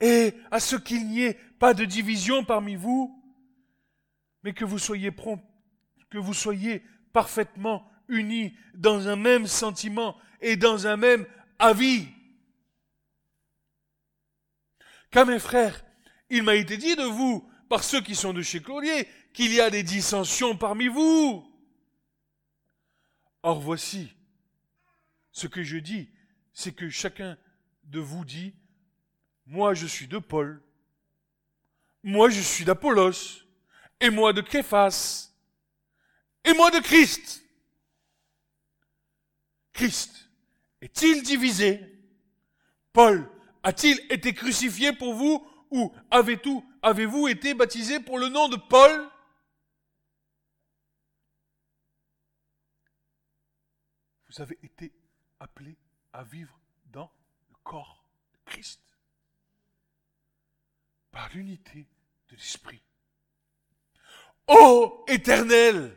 et 0.00 0.34
à 0.50 0.60
ce 0.60 0.76
qu'il 0.76 1.06
n'y 1.08 1.22
ait 1.22 1.38
pas 1.58 1.74
de 1.74 1.84
division 1.84 2.44
parmi 2.44 2.74
vous, 2.74 3.22
mais 4.42 4.52
que 4.52 4.64
vous 4.64 4.78
soyez 4.78 5.10
prompts 5.10 5.42
que 6.12 6.18
vous 6.18 6.34
soyez 6.34 6.84
parfaitement 7.14 7.90
unis 8.08 8.54
dans 8.74 9.08
un 9.08 9.16
même 9.16 9.46
sentiment 9.46 10.16
et 10.42 10.56
dans 10.56 10.86
un 10.86 10.98
même 10.98 11.26
avis. 11.58 12.06
Car 15.10 15.24
mes 15.26 15.38
frères, 15.38 15.82
il 16.28 16.42
m'a 16.42 16.54
été 16.54 16.76
dit 16.76 16.96
de 16.96 17.04
vous, 17.04 17.50
par 17.70 17.82
ceux 17.82 18.02
qui 18.02 18.14
sont 18.14 18.34
de 18.34 18.42
chez 18.42 18.60
Claudier, 18.60 19.08
qu'il 19.32 19.52
y 19.52 19.60
a 19.60 19.70
des 19.70 19.82
dissensions 19.82 20.56
parmi 20.56 20.88
vous. 20.88 21.48
Or 23.42 23.60
voici, 23.60 24.14
ce 25.32 25.46
que 25.46 25.62
je 25.62 25.78
dis, 25.78 26.10
c'est 26.52 26.72
que 26.72 26.88
chacun 26.88 27.36
de 27.84 27.98
vous 27.98 28.24
dit, 28.24 28.54
moi 29.46 29.74
je 29.74 29.86
suis 29.86 30.06
de 30.06 30.18
Paul, 30.18 30.62
moi 32.02 32.28
je 32.30 32.40
suis 32.40 32.64
d'Apollos, 32.64 33.44
et 34.00 34.10
moi 34.10 34.32
de 34.32 34.40
Képhas, 34.40 35.32
et 36.44 36.52
moi 36.54 36.70
de 36.70 36.80
Christ. 36.80 37.44
Christ 39.72 40.28
est-il 40.80 41.22
divisé? 41.22 41.80
Paul 42.92 43.28
a-t-il 43.62 43.98
été 44.10 44.34
crucifié 44.34 44.92
pour 44.92 45.14
vous 45.14 45.46
ou 45.70 45.94
avez-vous 46.10 46.64
avez 46.82 47.30
été 47.30 47.54
baptisé 47.54 48.00
pour 48.00 48.18
le 48.18 48.28
nom 48.28 48.48
de 48.48 48.56
Paul? 48.56 49.08
Vous 54.34 54.40
avez 54.40 54.58
été 54.62 54.92
appelés 55.40 55.76
à 56.12 56.24
vivre 56.24 56.58
dans 56.86 57.12
le 57.50 57.56
corps 57.62 58.02
de 58.32 58.38
Christ 58.50 58.80
par 61.10 61.28
l'unité 61.34 61.86
de 62.30 62.36
l'Esprit. 62.36 62.80
Ô 64.46 65.04
éternel, 65.08 65.94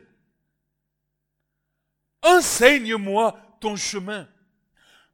Enseigne-moi 2.22 3.38
ton 3.60 3.76
chemin. 3.76 4.28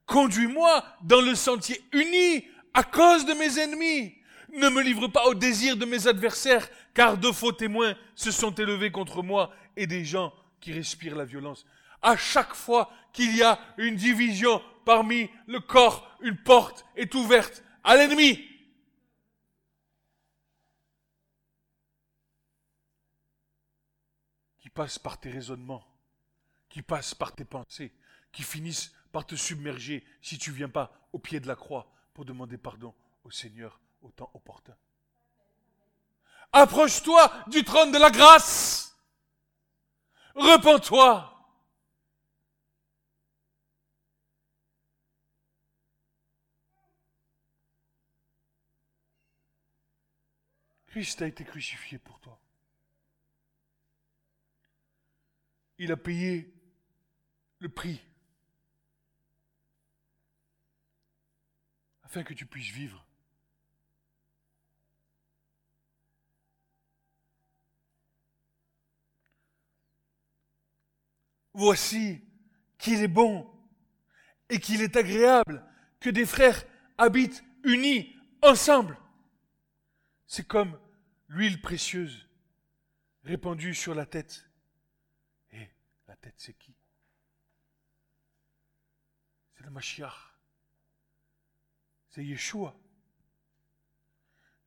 Conduis-moi 0.07 0.85
dans 1.03 1.21
le 1.21 1.35
sentier 1.35 1.81
uni 1.93 2.45
à 2.75 2.83
cause 2.83 3.27
de 3.27 3.35
mes 3.35 3.59
ennemis. 3.59 4.15
Ne 4.55 4.69
me 4.69 4.83
livre 4.83 5.09
pas 5.09 5.27
au 5.27 5.35
désir 5.35 5.77
de 5.77 5.85
mes 5.85 6.07
adversaires, 6.07 6.69
car 6.95 7.19
de 7.19 7.31
faux 7.31 7.53
témoins 7.53 7.95
se 8.15 8.31
sont 8.31 8.55
élevés 8.55 8.91
contre 8.91 9.23
moi 9.23 9.55
et 9.77 9.87
des 9.87 10.05
gens 10.05 10.33
qui 10.61 10.73
respirent 10.73 11.17
la 11.17 11.25
violence. 11.25 11.67
À 12.03 12.17
chaque 12.17 12.55
fois 12.55 12.93
qu'il 13.13 13.37
y 13.37 13.43
a 13.43 13.59
une 13.79 13.97
division 13.97 14.63
parmi 14.85 15.31
le 15.47 15.61
corps, 15.61 16.17
une 16.21 16.37
porte 16.37 16.85
est 16.97 17.15
ouverte 17.15 17.63
à 17.85 17.97
l'ennemi. 17.97 18.45
Qui 24.59 24.69
passe 24.69 24.99
par 24.99 25.19
tes 25.19 25.31
raisonnements 25.31 25.87
qui 26.73 26.81
passent 26.81 27.15
par 27.15 27.35
tes 27.35 27.45
pensées, 27.45 27.93
qui 28.33 28.43
finissent 28.43 28.93
par 29.13 29.27
te 29.27 29.37
submerger 29.37 30.07
si 30.23 30.39
tu 30.39 30.51
ne 30.51 30.57
viens 30.57 30.71
pas 30.71 30.91
au 31.13 31.19
pied 31.19 31.39
de 31.39 31.47
la 31.47 31.55
croix 31.55 31.93
pour 32.15 32.25
demander 32.25 32.57
pardon 32.57 32.95
au 33.25 33.31
Seigneur 33.31 33.79
au 34.01 34.11
temps 34.11 34.31
opportun. 34.33 34.75
Approche-toi 36.51 37.31
du 37.49 37.63
trône 37.63 37.93
de 37.93 37.99
la 37.99 38.11
grâce. 38.11 38.97
Repends-toi. 40.35 41.29
Christ 50.93 51.23
a 51.23 51.27
été 51.27 51.43
crucifié 51.43 51.97
pour 51.97 52.21
toi. 52.21 52.39
Il 55.79 55.91
a 55.91 55.97
payé 55.97 56.53
le 57.61 57.71
prix 57.71 57.99
afin 62.03 62.23
que 62.23 62.35
tu 62.35 62.45
puisses 62.45 62.71
vivre. 62.71 63.07
Voici 71.55 72.23
qu'il 72.77 73.01
est 73.01 73.09
bon 73.09 73.51
et 74.51 74.61
qu'il 74.61 74.83
est 74.83 74.97
agréable 74.97 75.67
que 76.01 76.11
des 76.11 76.27
frères 76.27 76.63
habitent 76.99 77.43
unis 77.65 78.15
ensemble. 78.43 78.99
C'est 80.27 80.47
comme 80.47 80.79
l'huile 81.33 81.63
précieuse 81.63 82.29
répandue 83.25 83.75
sur 83.75 83.95
la 83.95 84.05
tête. 84.05 84.45
Et 85.53 85.67
la 86.07 86.15
tête, 86.17 86.35
c'est 86.37 86.53
qui? 86.53 86.75
C'est 89.55 89.65
le 89.65 89.71
Mashiach. 89.71 90.13
C'est 92.11 92.25
Yeshua 92.25 92.77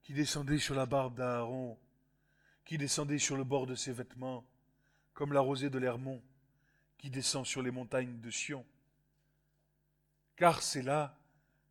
qui 0.01 0.13
descendait 0.13 0.59
sur 0.59 0.75
la 0.75 0.85
barbe 0.85 1.15
d'Aaron, 1.15 1.79
qui 2.63 2.77
descendait 2.77 3.19
sur 3.19 3.37
le 3.37 3.43
bord 3.43 3.67
de 3.67 3.75
ses 3.75 3.91
vêtements, 3.91 4.43
comme 5.13 5.33
la 5.33 5.41
rosée 5.41 5.69
de 5.69 5.77
l'Hermont, 5.79 6.21
qui 6.97 7.09
descend 7.09 7.45
sur 7.45 7.61
les 7.61 7.71
montagnes 7.71 8.19
de 8.21 8.31
Sion. 8.31 8.65
Car 10.35 10.63
c'est 10.63 10.81
là 10.81 11.17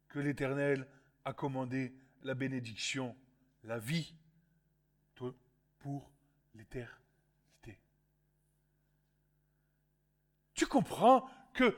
que 0.08 0.20
l'Éternel 0.20 0.86
a 1.24 1.32
commandé 1.32 1.94
la 2.22 2.34
bénédiction, 2.34 3.16
la 3.64 3.78
vie 3.78 4.14
pour 5.84 6.10
l'éternité. 6.54 7.78
Tu 10.54 10.64
comprends 10.64 11.28
que 11.52 11.76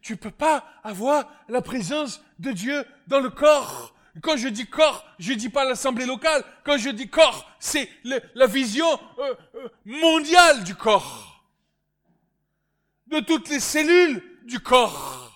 tu 0.00 0.12
ne 0.12 0.18
peux 0.18 0.30
pas 0.30 0.64
avoir 0.84 1.28
la 1.48 1.60
présence 1.60 2.22
de 2.38 2.52
Dieu 2.52 2.84
dans 3.08 3.18
le 3.18 3.30
corps. 3.30 3.96
Quand 4.22 4.36
je 4.36 4.46
dis 4.46 4.66
corps, 4.66 5.04
je 5.18 5.32
ne 5.32 5.38
dis 5.38 5.48
pas 5.48 5.64
l'assemblée 5.64 6.06
locale. 6.06 6.44
Quand 6.62 6.76
je 6.76 6.90
dis 6.90 7.08
corps, 7.08 7.50
c'est 7.58 7.88
la 8.04 8.46
vision 8.46 8.88
euh, 9.18 9.34
euh, 9.56 9.68
mondiale 9.84 10.62
du 10.62 10.76
corps. 10.76 11.44
De 13.08 13.18
toutes 13.18 13.48
les 13.48 13.60
cellules 13.60 14.22
du 14.44 14.60
corps. 14.60 15.27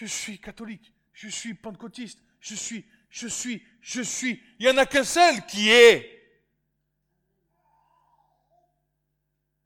Je 0.00 0.06
suis 0.06 0.38
catholique, 0.38 0.94
je 1.12 1.28
suis 1.28 1.52
pentecôtiste, 1.52 2.22
je 2.40 2.54
suis, 2.54 2.86
je 3.10 3.28
suis, 3.28 3.62
je 3.82 4.00
suis. 4.00 4.42
Il 4.58 4.64
n'y 4.64 4.72
en 4.72 4.78
a 4.78 4.86
qu'un 4.86 5.04
seul 5.04 5.44
qui 5.44 5.68
est. 5.68 6.40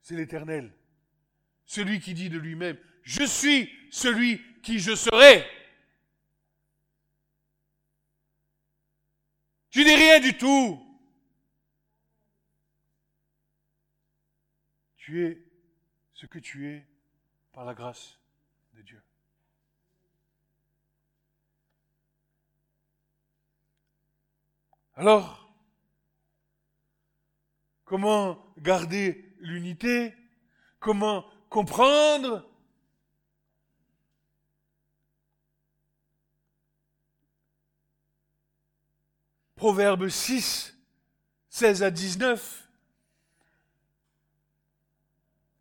C'est 0.01 0.17
l'Éternel. 0.17 0.73
Celui 1.65 2.01
qui 2.01 2.15
dit 2.15 2.31
de 2.31 2.39
lui-même, 2.39 2.77
je 3.05 3.23
suis 3.23 3.71
celui 3.93 4.43
qui 4.61 4.81
je 4.81 4.97
serai. 4.97 5.47
Tu 9.71 9.85
n'es 9.85 9.95
rien 9.95 10.19
du 10.19 10.37
tout. 10.37 10.85
Tu 14.97 15.25
es 15.25 15.47
ce 16.13 16.27
que 16.27 16.41
tu 16.41 16.67
es 16.71 16.85
par 17.53 17.65
la 17.65 17.75
grâce 17.75 18.19
de 18.73 18.83
Dieu. 18.83 19.01
Alors, 24.97 25.53
comment 27.85 28.55
garder 28.59 29.35
l'unité? 29.41 30.15
Comment 30.79 31.27
comprendre? 31.51 32.49
Proverbe 39.57 40.09
6, 40.09 40.77
16 41.49 41.83
à 41.83 41.91
19 41.91 42.69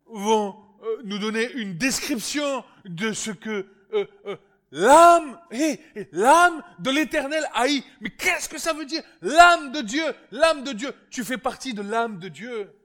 vont 0.06 0.56
euh, 0.82 1.00
nous 1.04 1.18
donner 1.18 1.50
une 1.52 1.76
description 1.76 2.64
de 2.84 3.12
ce 3.12 3.30
que 3.30 3.66
euh, 3.94 4.06
euh, 4.26 4.36
L'âme, 4.76 5.40
hé, 5.52 5.80
l'âme 6.10 6.60
de 6.80 6.90
l'éternel 6.90 7.48
haï. 7.54 7.84
Mais 8.00 8.10
qu'est-ce 8.10 8.48
que 8.48 8.58
ça 8.58 8.72
veut 8.72 8.84
dire? 8.84 9.04
L'âme 9.22 9.70
de 9.70 9.80
Dieu, 9.80 10.04
l'âme 10.32 10.64
de 10.64 10.72
Dieu. 10.72 10.92
Tu 11.10 11.22
fais 11.22 11.38
partie 11.38 11.74
de 11.74 11.82
l'âme 11.82 12.18
de 12.18 12.26
Dieu. 12.26 12.76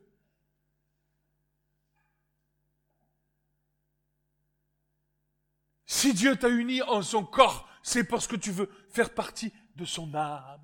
Si 5.88 6.14
Dieu 6.14 6.36
t'a 6.36 6.50
uni 6.50 6.84
en 6.84 7.02
son 7.02 7.26
corps, 7.26 7.68
c'est 7.82 8.04
parce 8.04 8.28
que 8.28 8.36
tu 8.36 8.52
veux 8.52 8.70
faire 8.90 9.12
partie 9.12 9.52
de 9.76 9.84
son 9.84 10.14
âme. 10.14 10.62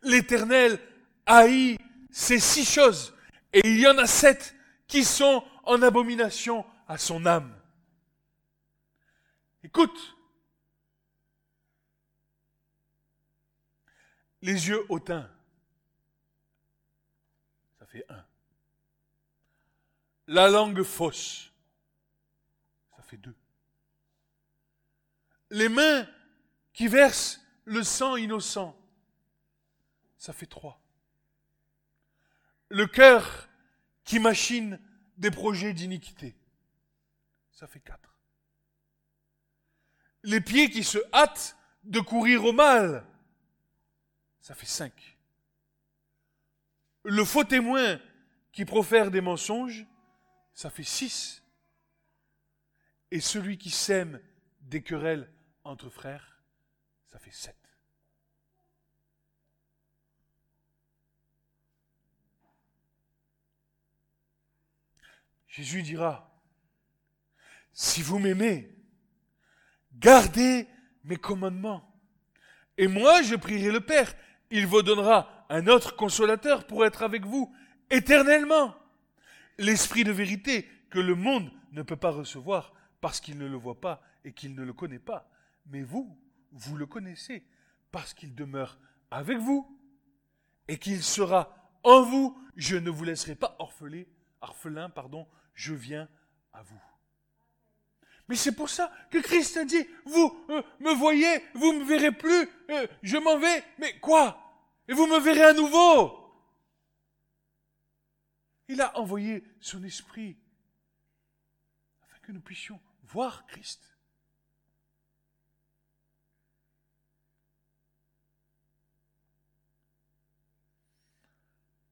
L'Éternel 0.00 0.80
haït 1.26 1.76
ces 2.10 2.38
six 2.38 2.64
choses, 2.64 3.14
et 3.52 3.60
il 3.62 3.78
y 3.78 3.86
en 3.86 3.98
a 3.98 4.06
sept 4.06 4.54
qui 4.86 5.04
sont 5.04 5.44
en 5.64 5.82
abomination 5.82 6.64
à 6.86 6.96
son 6.96 7.26
âme. 7.26 7.57
Écoute. 9.62 10.16
Les 14.40 14.68
yeux 14.68 14.84
hautains. 14.88 15.28
Ça 17.78 17.86
fait 17.86 18.04
un. 18.08 18.24
La 20.28 20.48
langue 20.48 20.82
fausse. 20.82 21.52
Ça 22.96 23.02
fait 23.02 23.16
deux. 23.16 23.34
Les 25.50 25.68
mains 25.68 26.06
qui 26.72 26.86
versent 26.86 27.40
le 27.64 27.82
sang 27.82 28.16
innocent. 28.16 28.76
Ça 30.18 30.32
fait 30.32 30.46
trois. 30.46 30.80
Le 32.68 32.86
cœur 32.86 33.48
qui 34.04 34.20
machine 34.20 34.80
des 35.16 35.30
projets 35.30 35.72
d'iniquité. 35.72 36.36
Ça 37.50 37.66
fait 37.66 37.80
quatre 37.80 38.07
les 40.28 40.42
pieds 40.42 40.68
qui 40.68 40.84
se 40.84 40.98
hâtent 41.14 41.56
de 41.84 42.00
courir 42.00 42.44
au 42.44 42.52
mal. 42.52 43.06
Ça 44.42 44.54
fait 44.54 44.66
cinq. 44.66 45.16
Le 47.02 47.24
faux 47.24 47.44
témoin 47.44 47.98
qui 48.52 48.66
profère 48.66 49.10
des 49.10 49.22
mensonges, 49.22 49.86
ça 50.52 50.68
fait 50.68 50.84
six. 50.84 51.42
Et 53.10 53.20
celui 53.20 53.56
qui 53.56 53.70
sème 53.70 54.20
des 54.60 54.82
querelles 54.82 55.32
entre 55.64 55.88
frères, 55.88 56.42
ça 57.06 57.18
fait 57.18 57.30
sept. 57.30 57.56
Jésus 65.46 65.82
dira, 65.82 66.30
si 67.72 68.02
vous 68.02 68.18
m'aimez, 68.18 68.77
gardez 69.98 70.66
mes 71.04 71.16
commandements. 71.16 71.84
Et 72.76 72.86
moi, 72.86 73.22
je 73.22 73.34
prierai 73.34 73.70
le 73.70 73.80
Père. 73.80 74.14
Il 74.50 74.66
vous 74.66 74.82
donnera 74.82 75.46
un 75.48 75.66
autre 75.66 75.96
consolateur 75.96 76.66
pour 76.66 76.84
être 76.84 77.02
avec 77.02 77.24
vous 77.24 77.52
éternellement. 77.90 78.74
L'esprit 79.58 80.04
de 80.04 80.12
vérité 80.12 80.68
que 80.90 80.98
le 80.98 81.14
monde 81.14 81.50
ne 81.72 81.82
peut 81.82 81.96
pas 81.96 82.10
recevoir 82.10 82.72
parce 83.00 83.20
qu'il 83.20 83.38
ne 83.38 83.46
le 83.46 83.56
voit 83.56 83.80
pas 83.80 84.02
et 84.24 84.32
qu'il 84.32 84.54
ne 84.54 84.62
le 84.62 84.72
connaît 84.72 84.98
pas. 84.98 85.30
Mais 85.66 85.82
vous, 85.82 86.16
vous 86.52 86.76
le 86.76 86.86
connaissez 86.86 87.44
parce 87.90 88.14
qu'il 88.14 88.34
demeure 88.34 88.78
avec 89.10 89.38
vous 89.38 89.78
et 90.68 90.78
qu'il 90.78 91.02
sera 91.02 91.70
en 91.82 92.02
vous. 92.02 92.38
Je 92.56 92.76
ne 92.76 92.90
vous 92.90 93.04
laisserai 93.04 93.34
pas 93.34 93.56
orphelin, 93.58 94.04
orphelin, 94.40 94.90
pardon, 94.90 95.26
je 95.54 95.74
viens 95.74 96.08
à 96.52 96.62
vous. 96.62 96.80
Mais 98.28 98.36
c'est 98.36 98.54
pour 98.54 98.68
ça 98.68 98.92
que 99.10 99.18
Christ 99.18 99.56
a 99.56 99.64
dit, 99.64 99.86
vous 100.04 100.46
euh, 100.50 100.62
me 100.80 100.92
voyez, 100.92 101.42
vous 101.54 101.72
me 101.72 101.84
verrez 101.84 102.12
plus, 102.12 102.48
euh, 102.70 102.86
je 103.02 103.16
m'en 103.16 103.38
vais, 103.38 103.64
mais 103.78 103.98
quoi? 104.00 104.38
Et 104.86 104.92
vous 104.92 105.06
me 105.06 105.18
verrez 105.18 105.44
à 105.44 105.54
nouveau? 105.54 106.14
Il 108.68 108.82
a 108.82 108.98
envoyé 108.98 109.42
son 109.60 109.82
esprit 109.82 110.36
afin 112.02 112.18
que 112.18 112.32
nous 112.32 112.40
puissions 112.40 112.78
voir 113.04 113.46
Christ. 113.46 113.82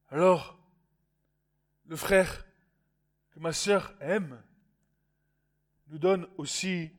Alors, 0.08 0.58
le 1.86 1.96
frère 1.96 2.46
que 3.30 3.40
ma 3.40 3.52
sœur 3.52 3.94
aime, 4.00 4.42
nous 5.88 5.98
donne 5.98 6.26
aussi 6.36 6.90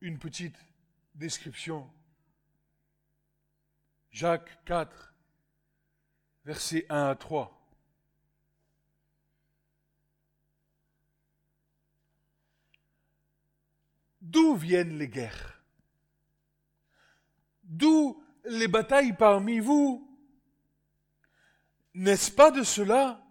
une 0.00 0.18
petite 0.18 0.56
description. 1.14 1.88
Jacques 4.10 4.58
4, 4.64 5.14
versets 6.44 6.86
1 6.88 7.10
à 7.10 7.14
3. 7.14 7.58
D'où 14.20 14.54
viennent 14.56 14.98
les 14.98 15.08
guerres? 15.08 15.62
D'où 17.64 18.22
les 18.44 18.68
batailles 18.68 19.16
parmi 19.16 19.60
vous? 19.60 20.08
N'est-ce 21.94 22.30
pas 22.30 22.50
de 22.50 22.62
cela 22.62 23.24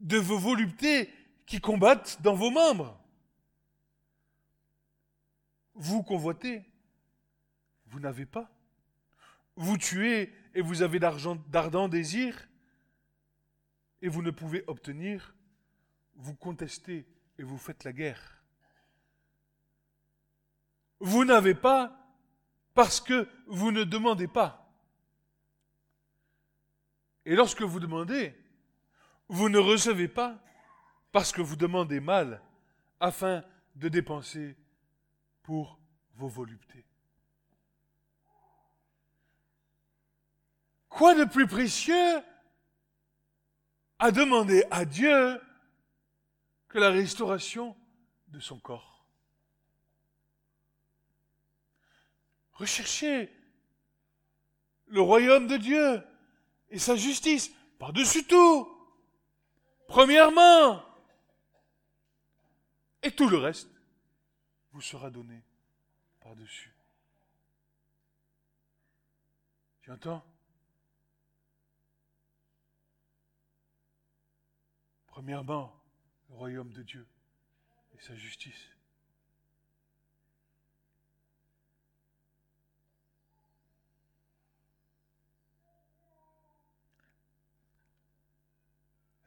de 0.00 0.18
vos 0.18 0.38
voluptés 0.38 1.12
qui 1.46 1.60
combattent 1.60 2.20
dans 2.22 2.34
vos 2.34 2.50
membres? 2.50 2.98
Vous 5.76 6.02
convoitez, 6.02 6.64
vous 7.86 8.00
n'avez 8.00 8.26
pas. 8.26 8.50
Vous 9.56 9.76
tuez 9.76 10.32
et 10.54 10.62
vous 10.62 10.82
avez 10.82 10.98
d'ardents 10.98 11.88
désirs 11.88 12.48
et 14.00 14.08
vous 14.08 14.22
ne 14.22 14.30
pouvez 14.30 14.64
obtenir. 14.66 15.34
Vous 16.14 16.34
contestez 16.34 17.06
et 17.38 17.42
vous 17.42 17.58
faites 17.58 17.84
la 17.84 17.92
guerre. 17.92 18.42
Vous 20.98 21.26
n'avez 21.26 21.54
pas 21.54 21.94
parce 22.74 23.00
que 23.00 23.28
vous 23.46 23.70
ne 23.70 23.84
demandez 23.84 24.28
pas. 24.28 24.74
Et 27.26 27.34
lorsque 27.34 27.62
vous 27.62 27.80
demandez, 27.80 28.34
vous 29.28 29.50
ne 29.50 29.58
recevez 29.58 30.08
pas 30.08 30.42
parce 31.12 31.32
que 31.32 31.42
vous 31.42 31.56
demandez 31.56 32.00
mal 32.00 32.40
afin 32.98 33.44
de 33.74 33.88
dépenser 33.88 34.56
pour 35.46 35.78
vos 36.16 36.26
voluptés. 36.26 36.84
Quoi 40.88 41.14
de 41.14 41.22
plus 41.24 41.46
précieux 41.46 42.20
à 44.00 44.10
demander 44.10 44.64
à 44.72 44.84
Dieu 44.84 45.40
que 46.66 46.78
la 46.80 46.90
restauration 46.90 47.76
de 48.26 48.40
son 48.40 48.58
corps? 48.58 49.06
Recherchez 52.54 53.32
le 54.88 55.00
royaume 55.00 55.46
de 55.46 55.58
Dieu 55.58 56.02
et 56.70 56.80
sa 56.80 56.96
justice 56.96 57.52
par-dessus 57.78 58.26
tout. 58.26 58.68
Premièrement. 59.86 60.82
Et 63.04 63.12
tout 63.12 63.28
le 63.28 63.38
reste 63.38 63.75
vous 64.76 64.82
sera 64.82 65.08
donné 65.08 65.42
par-dessus. 66.20 66.76
Tu 69.80 69.90
entends? 69.90 70.22
Premièrement, 75.06 75.74
le 76.28 76.34
royaume 76.34 76.74
de 76.74 76.82
Dieu 76.82 77.08
et 77.94 78.00
sa 78.02 78.14
justice. 78.16 78.68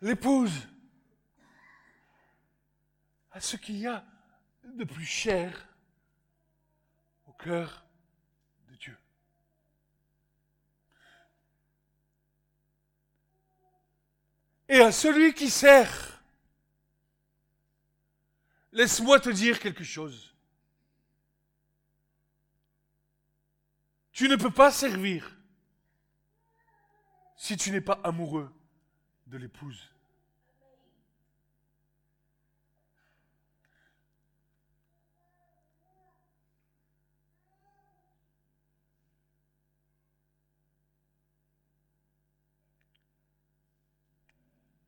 l'épouse, 0.01 0.67
à 3.31 3.41
ce 3.41 3.57
qu'il 3.57 3.77
y 3.77 3.87
a 3.87 4.05
de 4.63 4.83
plus 4.83 5.05
cher 5.05 5.67
au 7.25 7.33
cœur 7.33 7.85
de 8.69 8.75
Dieu. 8.75 8.97
Et 14.67 14.79
à 14.79 14.91
celui 14.91 15.33
qui 15.33 15.49
sert, 15.49 16.21
laisse-moi 18.71 19.19
te 19.19 19.29
dire 19.29 19.59
quelque 19.59 19.83
chose. 19.83 20.33
Tu 24.11 24.27
ne 24.27 24.35
peux 24.35 24.51
pas 24.51 24.71
servir 24.71 25.35
si 27.37 27.55
tu 27.55 27.71
n'es 27.71 27.81
pas 27.81 27.99
amoureux 28.03 28.53
de 29.27 29.37
l'épouse. 29.37 29.89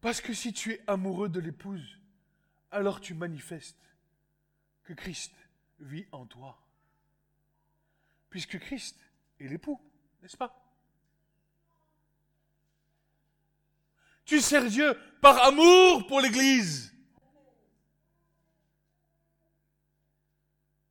Parce 0.02 0.20
que 0.20 0.34
si 0.34 0.52
tu 0.52 0.74
es 0.74 0.84
amoureux 0.88 1.30
de 1.30 1.40
l'épouse, 1.40 2.00
alors 2.72 3.00
tu 3.00 3.14
manifestes 3.14 3.78
que 4.84 4.94
Christ 4.94 5.34
vit 5.80 6.08
en 6.12 6.26
toi. 6.26 6.60
Puisque 8.30 8.60
Christ 8.60 8.98
est 9.40 9.48
l'époux, 9.48 9.80
n'est-ce 10.22 10.38
pas? 10.38 10.58
Tu 14.26 14.40
sers 14.42 14.66
Dieu 14.70 14.98
par 15.22 15.44
amour 15.44 16.08
pour 16.08 16.20
l'Église. 16.20 16.96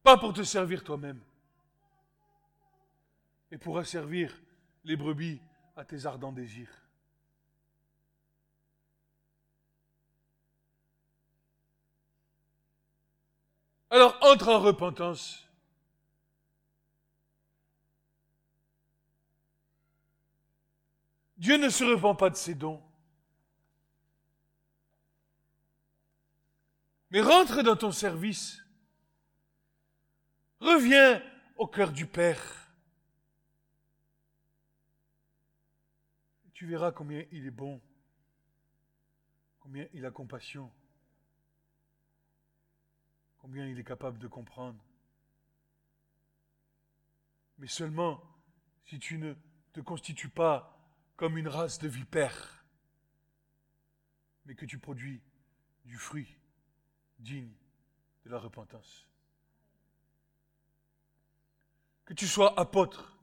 Pas 0.03 0.19
pour 0.19 0.33
te 0.33 0.43
servir 0.43 0.85
toi-même. 0.85 1.21
Et 3.51 3.59
pour 3.59 3.79
asservir 3.79 4.41
les 4.85 4.97
brebis 4.97 5.41
à 5.77 5.85
tes 5.85 6.07
ardents 6.07 6.33
désirs. 6.33 6.80
Alors 13.91 14.17
entre 14.23 14.49
en 14.49 14.61
repentance. 14.61 15.47
Dieu 21.37 21.57
ne 21.57 21.69
se 21.69 21.85
repent 21.85 22.17
pas 22.17 22.31
de 22.31 22.37
ses 22.37 22.55
dons. 22.55 22.83
Mais 27.11 27.21
rentre 27.21 27.63
dans 27.63 27.77
ton 27.77 27.93
service. 27.93 28.63
Reviens 30.61 31.23
au 31.57 31.67
cœur 31.67 31.93
du 31.93 32.07
Père. 32.07 32.61
tu 36.61 36.67
verras 36.67 36.93
combien 36.93 37.25
il 37.33 37.47
est 37.47 37.51
bon, 37.51 37.81
combien 39.61 39.89
il 39.95 40.05
a 40.05 40.11
compassion, 40.11 40.71
combien 43.41 43.67
il 43.67 43.79
est 43.79 43.85
capable 43.85 44.19
de 44.19 44.29
comprendre. 44.29 44.83
Mais 47.59 47.67
seulement 47.67 48.23
si 48.85 48.99
tu 48.99 49.19
ne 49.19 49.35
te 49.73 49.81
constitues 49.81 50.29
pas 50.29 50.77
comme 51.17 51.37
une 51.37 51.49
race 51.49 51.79
de 51.79 51.89
vipères, 51.89 52.65
mais 54.45 54.55
que 54.55 54.67
tu 54.67 54.79
produis 54.79 55.23
du 55.85 55.97
fruit 55.97 56.37
digne 57.19 57.53
de 58.25 58.31
la 58.31 58.39
repentance. 58.39 59.07
Que 62.05 62.15
tu 62.15 62.27
sois 62.27 62.59
apôtre, 62.59 63.17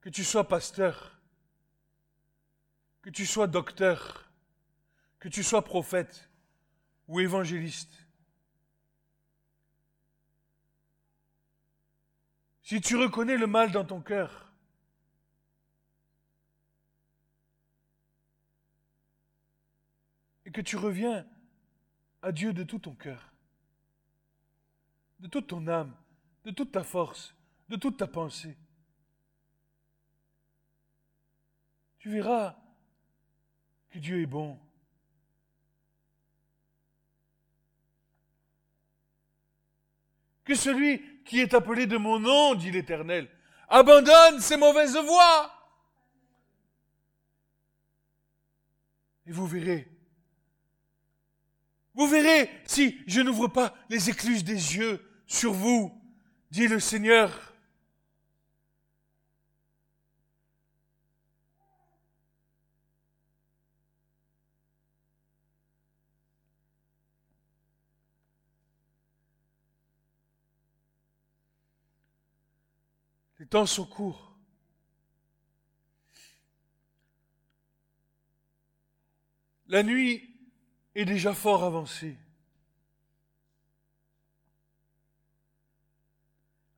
que 0.00 0.08
tu 0.08 0.24
sois 0.24 0.46
pasteur, 0.46 1.18
que 3.00 3.10
tu 3.10 3.26
sois 3.26 3.46
docteur, 3.46 4.30
que 5.18 5.28
tu 5.28 5.42
sois 5.42 5.64
prophète 5.64 6.31
ou 7.08 7.20
évangéliste. 7.20 8.06
Si 12.62 12.80
tu 12.80 12.96
reconnais 12.96 13.36
le 13.36 13.46
mal 13.46 13.70
dans 13.70 13.84
ton 13.84 14.00
cœur, 14.00 14.50
et 20.46 20.50
que 20.50 20.60
tu 20.60 20.76
reviens 20.76 21.26
à 22.22 22.32
Dieu 22.32 22.52
de 22.52 22.62
tout 22.62 22.78
ton 22.78 22.94
cœur, 22.94 23.32
de 25.20 25.28
toute 25.28 25.48
ton 25.48 25.66
âme, 25.68 25.94
de 26.44 26.50
toute 26.50 26.72
ta 26.72 26.82
force, 26.82 27.34
de 27.68 27.76
toute 27.76 27.96
ta 27.96 28.06
pensée. 28.06 28.56
Tu 31.98 32.10
verras 32.10 32.56
que 33.90 33.98
Dieu 33.98 34.20
est 34.20 34.26
bon. 34.26 34.58
Que 40.44 40.54
celui 40.54 41.02
qui 41.24 41.40
est 41.40 41.54
appelé 41.54 41.86
de 41.86 41.96
mon 41.96 42.18
nom, 42.18 42.54
dit 42.54 42.70
l'Éternel, 42.70 43.28
abandonne 43.68 44.40
ses 44.40 44.56
mauvaises 44.56 44.96
voies. 44.96 45.52
Et 49.26 49.32
vous 49.32 49.46
verrez 49.46 49.92
vous 51.94 52.06
verrez 52.06 52.48
si 52.64 52.98
je 53.06 53.20
n'ouvre 53.20 53.48
pas 53.48 53.74
les 53.90 54.08
écluses 54.08 54.44
des 54.44 54.76
yeux 54.76 55.00
sur 55.26 55.52
vous, 55.52 55.92
dit 56.50 56.66
le 56.66 56.80
Seigneur. 56.80 57.51
Les 73.52 73.58
temps 73.58 73.66
sont 73.66 73.84
courts. 73.84 74.34
La 79.66 79.82
nuit 79.82 80.34
est 80.94 81.04
déjà 81.04 81.34
fort 81.34 81.62
avancée. 81.62 82.16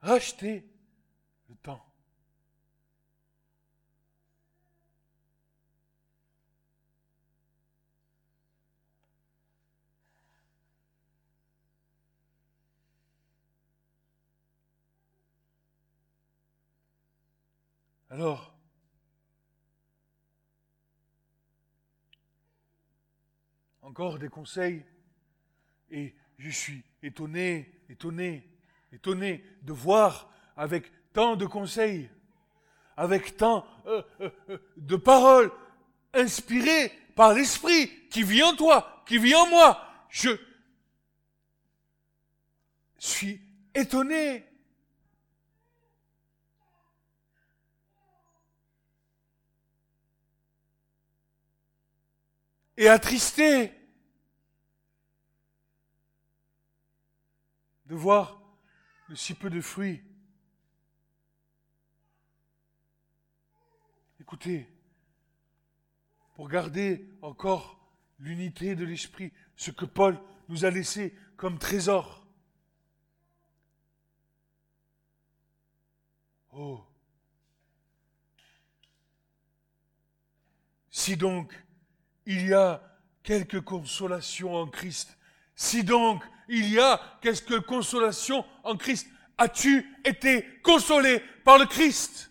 Rachetez 0.01 0.64
Alors, 18.15 18.55
encore 23.83 24.21
des 24.21 24.29
conseils, 24.29 24.85
et 25.91 26.15
je 26.39 26.49
suis 26.49 26.85
étonné, 27.03 27.83
étonné, 27.89 28.49
étonné 28.93 29.45
de 29.62 29.73
voir 29.73 30.31
avec 30.57 30.93
tant 31.12 31.35
de 31.35 31.45
conseils, 31.45 32.09
avec 32.97 33.37
tant 33.37 33.67
euh, 33.87 34.03
euh, 34.21 34.31
euh, 34.49 34.59
de 34.77 34.95
paroles 34.95 35.51
inspirées 36.12 36.93
par 37.17 37.35
l'Esprit 37.35 37.91
qui 38.11 38.23
vit 38.23 38.45
en 38.45 38.55
toi, 38.55 39.03
qui 39.09 39.19
vit 39.19 39.35
en 39.35 39.49
moi. 39.49 39.85
Je 40.09 40.37
suis 42.97 43.41
étonné 43.75 44.47
et 52.77 52.89
attristé 52.89 53.72
de 57.87 57.95
voir 57.95 58.41
si 59.14 59.35
peu 59.35 59.51
de 59.51 59.61
fruits. 59.61 60.03
Écoutez, 64.20 64.68
pour 66.35 66.49
garder 66.49 67.09
encore 67.22 67.79
l'unité 68.18 68.75
de 68.75 68.85
l'esprit, 68.85 69.33
ce 69.57 69.70
que 69.70 69.85
Paul 69.85 70.18
nous 70.49 70.64
a 70.64 70.70
laissé 70.70 71.14
comme 71.37 71.59
trésor. 71.59 72.27
Oh. 76.53 76.85
Si 80.91 81.16
donc 81.16 81.64
il 82.27 82.47
y 82.49 82.55
a 82.55 82.83
quelque 83.22 83.57
consolation 83.59 84.55
en 84.55 84.66
Christ. 84.66 85.16
Si 85.55 85.85
donc 85.85 86.22
il 86.49 86.70
y 86.70 86.79
a 86.79 87.01
quelque 87.20 87.55
consolation 87.55 88.45
en 88.62 88.77
Christ, 88.77 89.09
as-tu 89.39 89.87
été 90.05 90.47
consolé 90.62 91.20
par 91.45 91.59
le 91.59 91.66
Christ? 91.66 92.31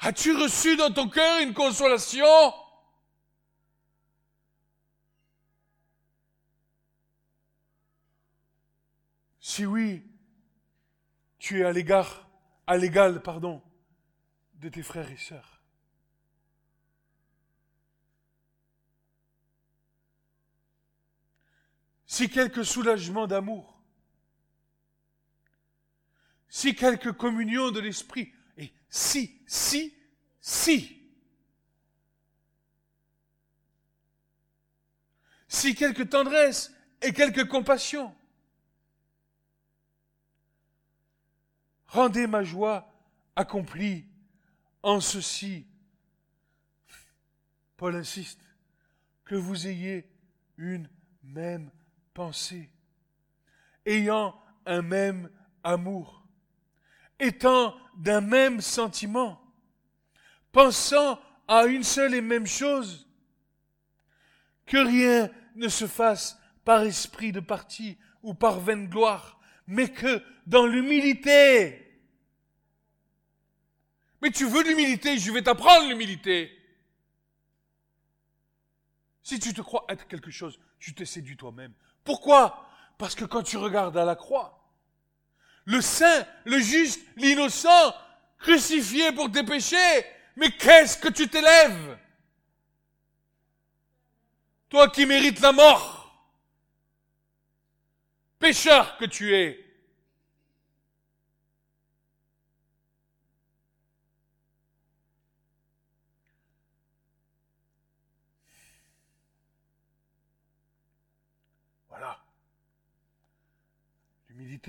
As-tu 0.00 0.34
reçu 0.34 0.76
dans 0.76 0.92
ton 0.92 1.08
cœur 1.08 1.40
une 1.42 1.54
consolation? 1.54 2.24
Si 9.40 9.66
oui, 9.66 10.04
tu 11.38 11.60
es 11.60 11.64
à 11.64 11.72
l'égard, 11.72 12.28
à 12.66 12.76
l'égal, 12.76 13.22
pardon, 13.22 13.62
de 14.54 14.68
tes 14.68 14.82
frères 14.82 15.10
et 15.10 15.16
sœurs. 15.16 15.57
Si 22.18 22.28
quelque 22.28 22.64
soulagement 22.64 23.28
d'amour, 23.28 23.80
si 26.48 26.74
quelque 26.74 27.10
communion 27.10 27.70
de 27.70 27.78
l'esprit, 27.78 28.34
et 28.56 28.72
si, 28.90 29.40
si, 29.46 29.94
si, 30.40 31.00
si 35.46 35.76
quelque 35.76 36.02
tendresse 36.02 36.74
et 37.02 37.12
quelque 37.12 37.42
compassion, 37.42 38.12
rendez 41.86 42.26
ma 42.26 42.42
joie 42.42 42.92
accomplie 43.36 44.06
en 44.82 45.00
ceci. 45.00 45.68
Paul 47.76 47.94
insiste, 47.94 48.40
que 49.24 49.36
vous 49.36 49.68
ayez 49.68 50.10
une 50.56 50.90
même 51.22 51.70
pensée, 52.18 52.68
ayant 53.86 54.34
un 54.66 54.82
même 54.82 55.30
amour, 55.62 56.26
étant 57.20 57.76
d'un 57.96 58.20
même 58.20 58.60
sentiment, 58.60 59.40
pensant 60.50 61.20
à 61.46 61.66
une 61.66 61.84
seule 61.84 62.14
et 62.14 62.20
même 62.20 62.48
chose, 62.48 63.08
que 64.66 64.78
rien 64.78 65.30
ne 65.54 65.68
se 65.68 65.86
fasse 65.86 66.36
par 66.64 66.82
esprit 66.82 67.30
de 67.30 67.38
parti 67.38 67.96
ou 68.24 68.34
par 68.34 68.58
vaine 68.58 68.88
gloire, 68.88 69.38
mais 69.68 69.88
que 69.88 70.20
dans 70.44 70.66
l'humilité. 70.66 72.02
Mais 74.20 74.32
tu 74.32 74.44
veux 74.44 74.64
l'humilité, 74.64 75.18
je 75.18 75.30
vais 75.30 75.42
t'apprendre 75.42 75.88
l'humilité. 75.88 76.50
Si 79.22 79.38
tu 79.38 79.54
te 79.54 79.60
crois 79.60 79.84
être 79.88 80.08
quelque 80.08 80.32
chose, 80.32 80.58
tu 80.80 80.94
te 80.94 81.04
séduis 81.04 81.36
toi-même. 81.36 81.74
Pourquoi? 82.08 82.66
Parce 82.96 83.14
que 83.14 83.26
quand 83.26 83.42
tu 83.42 83.58
regardes 83.58 83.98
à 83.98 84.06
la 84.06 84.16
croix, 84.16 84.66
le 85.66 85.82
saint, 85.82 86.26
le 86.46 86.58
juste, 86.58 87.02
l'innocent, 87.16 87.94
crucifié 88.38 89.12
pour 89.12 89.30
tes 89.30 89.42
péchés, 89.42 90.06
mais 90.34 90.50
qu'est-ce 90.50 90.96
que 90.96 91.08
tu 91.08 91.28
t'élèves? 91.28 91.98
Toi 94.70 94.88
qui 94.88 95.04
mérites 95.04 95.40
la 95.40 95.52
mort, 95.52 96.26
pécheur 98.38 98.96
que 98.96 99.04
tu 99.04 99.36
es. 99.36 99.67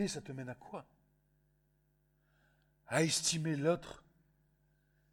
Ça 0.08 0.22
te 0.22 0.32
mène 0.32 0.50
à 0.50 0.56
quoi? 0.56 0.86
À 2.88 3.04
estimer 3.04 3.56
l'autre 3.56 4.04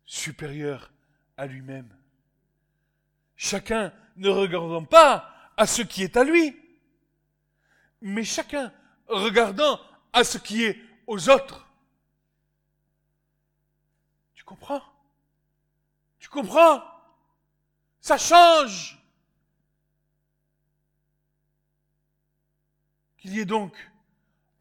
supérieur 0.05 0.93
à 1.37 1.47
lui-même. 1.47 1.95
Chacun 3.37 3.93
ne 4.17 4.29
regardant 4.29 4.85
pas 4.85 5.53
à 5.57 5.67
ce 5.67 5.83
qui 5.83 6.03
est 6.03 6.17
à 6.17 6.25
lui, 6.25 6.59
mais 8.01 8.25
chacun 8.25 8.73
regardant 9.07 9.81
à 10.13 10.25
ce 10.25 10.39
qui 10.39 10.65
est 10.65 10.81
aux 11.07 11.29
autres. 11.29 11.69
Tu 14.35 14.43
comprends? 14.45 14.83
Tu 16.19 16.29
comprends? 16.29 16.83
Ça 18.01 18.19
change. 18.19 18.99
Qu'il 23.19 23.35
y 23.35 23.41
ait 23.41 23.45
donc 23.45 23.77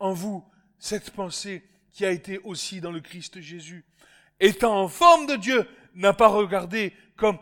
en 0.06 0.14
vous 0.14 0.46
cette 0.78 1.12
pensée 1.12 1.64
qui 1.92 2.06
a 2.06 2.12
été 2.12 2.38
aussi 2.40 2.80
dans 2.80 2.92
le 2.92 3.02
Christ 3.02 3.42
Jésus. 3.42 3.86
Étant 4.40 4.84
en 4.84 4.88
forme 4.88 5.26
de 5.26 5.36
Dieu, 5.36 5.68
n'a 5.96 6.14
pas 6.14 6.28
regardé 6.28 6.94
comme 7.16 7.38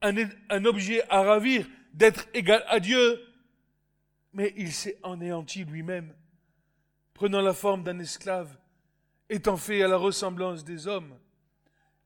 un, 0.00 0.14
un 0.48 0.64
objet 0.64 1.02
à 1.10 1.22
ravir 1.22 1.66
d'être 1.92 2.28
égal 2.32 2.64
à 2.68 2.80
Dieu, 2.80 3.20
mais 4.32 4.54
il 4.56 4.72
s'est 4.72 4.98
anéanti 5.02 5.64
lui-même, 5.64 6.14
prenant 7.12 7.40
la 7.40 7.52
forme 7.52 7.82
d'un 7.82 7.98
esclave, 7.98 8.56
étant 9.28 9.56
fait 9.56 9.82
à 9.82 9.88
la 9.88 9.96
ressemblance 9.96 10.64
des 10.64 10.86
hommes, 10.86 11.18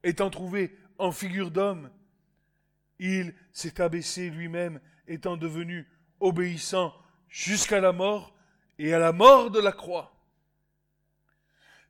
étant 0.03 0.30
trouvé 0.30 0.76
en 0.98 1.12
figure 1.12 1.50
d'homme, 1.50 1.90
il 2.98 3.34
s'est 3.53 3.80
abaissé 3.80 4.30
lui-même, 4.30 4.80
étant 5.07 5.36
devenu 5.36 5.86
obéissant 6.20 6.94
jusqu'à 7.28 7.80
la 7.80 7.92
mort 7.92 8.34
et 8.82 8.92
à 8.92 8.98
la 8.98 9.12
mort 9.12 9.50
de 9.50 9.60
la 9.60 9.70
croix. 9.70 10.12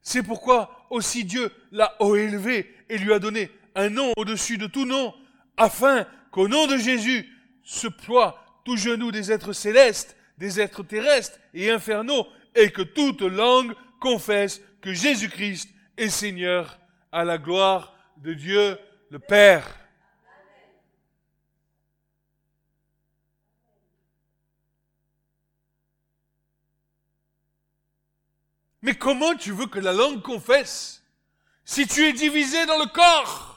C'est 0.03 0.23
pourquoi 0.23 0.87
aussi 0.91 1.25
Dieu 1.25 1.51
l'a 1.71 1.95
haut 2.01 2.17
élevé 2.17 2.71
et 2.91 2.99
lui 2.99 3.15
a 3.15 3.19
donné 3.19 3.51
un 3.75 3.89
nom 3.89 4.13
au-dessus 4.17 4.59
de 4.59 4.67
tout 4.67 4.85
nom, 4.85 5.15
afin 5.57 6.07
qu'au 6.31 6.49
nom 6.49 6.67
de 6.67 6.77
Jésus 6.77 7.27
se 7.63 7.87
ploie 7.87 8.45
tout 8.67 8.77
genou 8.77 9.11
des 9.11 9.33
êtres 9.33 9.55
célestes, 9.55 10.17
des 10.37 10.61
êtres 10.61 10.83
terrestres 10.83 11.39
et 11.55 11.71
infernaux, 11.71 12.27
et 12.55 12.71
que 12.71 12.83
toute 12.83 13.23
langue 13.23 13.73
confesse 13.99 14.61
que 14.83 14.93
Jésus-Christ 14.93 15.71
est 15.97 16.11
Seigneur 16.11 16.79
à 17.11 17.25
la 17.25 17.39
gloire 17.39 17.95
de 18.19 18.35
Dieu 18.35 18.79
le 19.09 19.19
Père. 19.19 19.67
Mais 28.83 28.97
comment 28.97 29.37
tu 29.37 29.53
veux 29.53 29.67
que 29.67 29.79
la 29.79 29.93
langue 29.93 30.23
confesse 30.23 31.05
si 31.65 31.87
tu 31.87 32.05
es 32.05 32.13
divisé 32.13 32.67
dans 32.67 32.79
le 32.79 32.87
corps? 32.87 33.49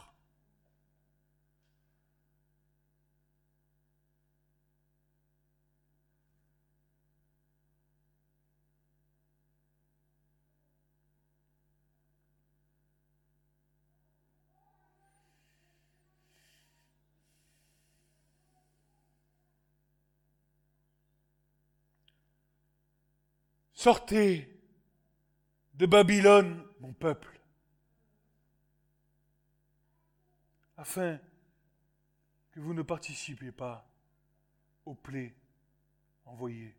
Sortez 23.73 24.54
de 25.75 25.85
Babylone, 25.85 26.65
mon 26.79 26.93
peuple, 26.93 27.39
afin 30.77 31.19
que 32.51 32.59
vous 32.59 32.73
ne 32.73 32.81
participiez 32.81 33.51
pas 33.51 33.85
aux 34.85 34.95
plaies 34.95 35.35
envoyées 36.25 36.75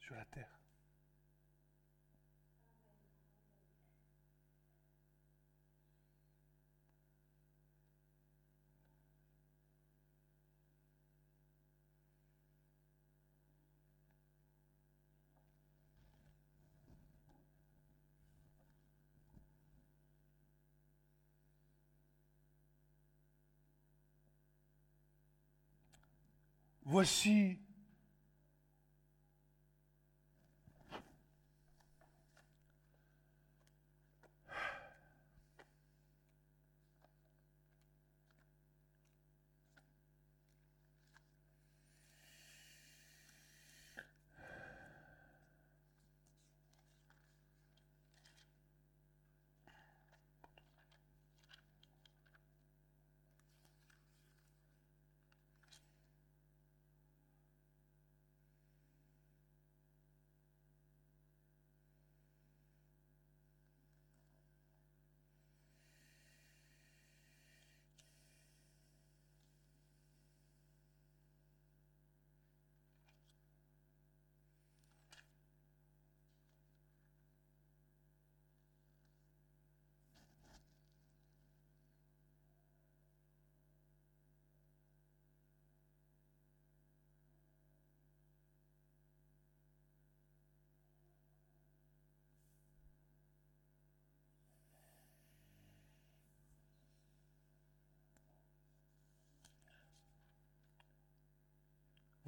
sur 0.00 0.14
la 0.16 0.24
terre. 0.24 0.57
Voici 26.88 27.60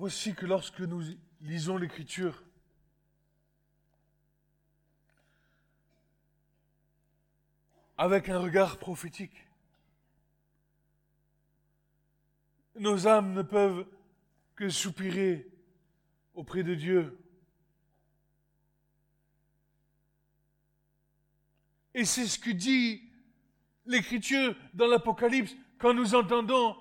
Voici 0.01 0.35
que 0.35 0.47
lorsque 0.47 0.81
nous 0.81 1.03
lisons 1.43 1.77
l'Écriture, 1.77 2.43
avec 7.99 8.31
un 8.31 8.39
regard 8.39 8.79
prophétique, 8.79 9.47
nos 12.77 13.07
âmes 13.07 13.35
ne 13.35 13.43
peuvent 13.43 13.87
que 14.57 14.71
soupirer 14.71 15.47
auprès 16.33 16.63
de 16.63 16.75
Dieu. 16.75 17.19
Et 21.93 22.07
c'est 22.07 22.27
ce 22.27 22.39
que 22.39 22.53
dit 22.53 23.03
l'Écriture 23.85 24.57
dans 24.73 24.87
l'Apocalypse 24.87 25.55
quand 25.77 25.93
nous 25.93 26.15
entendons 26.15 26.75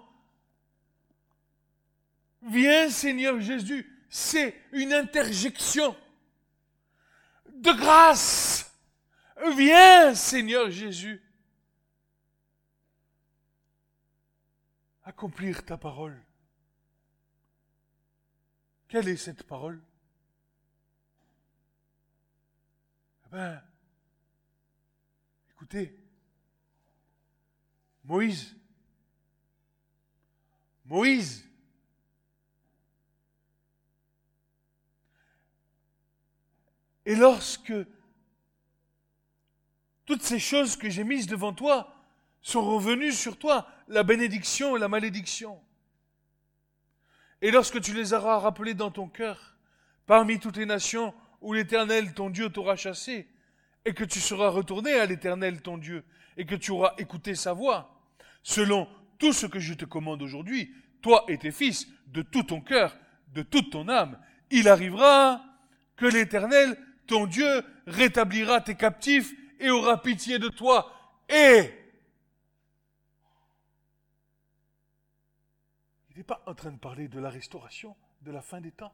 Viens 2.41 2.89
Seigneur 2.89 3.39
Jésus, 3.41 3.85
c'est 4.09 4.55
une 4.71 4.93
interjection 4.93 5.95
de 7.53 7.71
grâce. 7.71 8.73
Viens 9.55 10.15
Seigneur 10.15 10.69
Jésus. 10.71 11.21
Accomplir 15.03 15.65
ta 15.65 15.77
parole. 15.77 16.23
Quelle 18.87 19.07
est 19.09 19.17
cette 19.17 19.43
parole? 19.43 19.81
Eh 23.25 23.35
bien, 23.35 23.63
écoutez, 25.51 25.99
Moïse, 28.03 28.55
Moïse 30.85 31.48
Et 37.09 37.15
lorsque 37.15 37.73
toutes 40.05 40.21
ces 40.21 40.37
choses 40.37 40.75
que 40.75 40.91
j'ai 40.91 41.03
mises 41.03 41.25
devant 41.25 41.53
toi 41.53 41.95
sont 42.39 42.61
revenues 42.61 43.13
sur 43.13 43.39
toi, 43.39 43.67
la 43.87 44.03
bénédiction 44.03 44.77
et 44.77 44.79
la 44.79 44.89
malédiction, 44.89 45.59
et 47.41 47.49
lorsque 47.49 47.81
tu 47.81 47.95
les 47.95 48.13
auras 48.13 48.37
rappelées 48.37 48.75
dans 48.75 48.91
ton 48.91 49.07
cœur, 49.07 49.55
parmi 50.05 50.39
toutes 50.39 50.57
les 50.57 50.67
nations 50.67 51.15
où 51.41 51.53
l'Éternel, 51.53 52.13
ton 52.13 52.29
Dieu, 52.29 52.51
t'aura 52.51 52.75
chassé, 52.75 53.27
et 53.85 53.95
que 53.95 54.03
tu 54.03 54.19
seras 54.19 54.49
retourné 54.49 54.93
à 54.93 55.07
l'Éternel, 55.07 55.63
ton 55.63 55.79
Dieu, 55.79 56.05
et 56.37 56.45
que 56.45 56.53
tu 56.53 56.69
auras 56.69 56.93
écouté 56.99 57.33
sa 57.33 57.53
voix, 57.53 57.99
selon 58.43 58.87
tout 59.17 59.33
ce 59.33 59.47
que 59.47 59.59
je 59.59 59.73
te 59.73 59.85
commande 59.85 60.21
aujourd'hui, 60.21 60.75
toi 61.01 61.25
et 61.27 61.39
tes 61.39 61.51
fils, 61.51 61.87
de 62.05 62.21
tout 62.21 62.43
ton 62.43 62.61
cœur, 62.61 62.95
de 63.29 63.41
toute 63.41 63.71
ton 63.71 63.89
âme, 63.89 64.19
il 64.51 64.69
arrivera 64.69 65.43
que 65.95 66.05
l'Éternel 66.05 66.77
ton 67.09 67.25
Dieu 67.25 67.63
rétablira 67.87 68.61
tes 68.61 68.75
captifs 68.75 69.33
et 69.59 69.69
aura 69.69 70.01
pitié 70.01 70.37
de 70.37 70.47
toi. 70.47 70.93
Et 71.27 71.73
il 76.11 76.17
n'est 76.17 76.23
pas 76.23 76.41
en 76.45 76.53
train 76.53 76.71
de 76.71 76.77
parler 76.77 77.07
de 77.07 77.19
la 77.19 77.29
restauration, 77.29 77.95
de 78.21 78.31
la 78.31 78.41
fin 78.41 78.61
des 78.61 78.71
temps. 78.71 78.93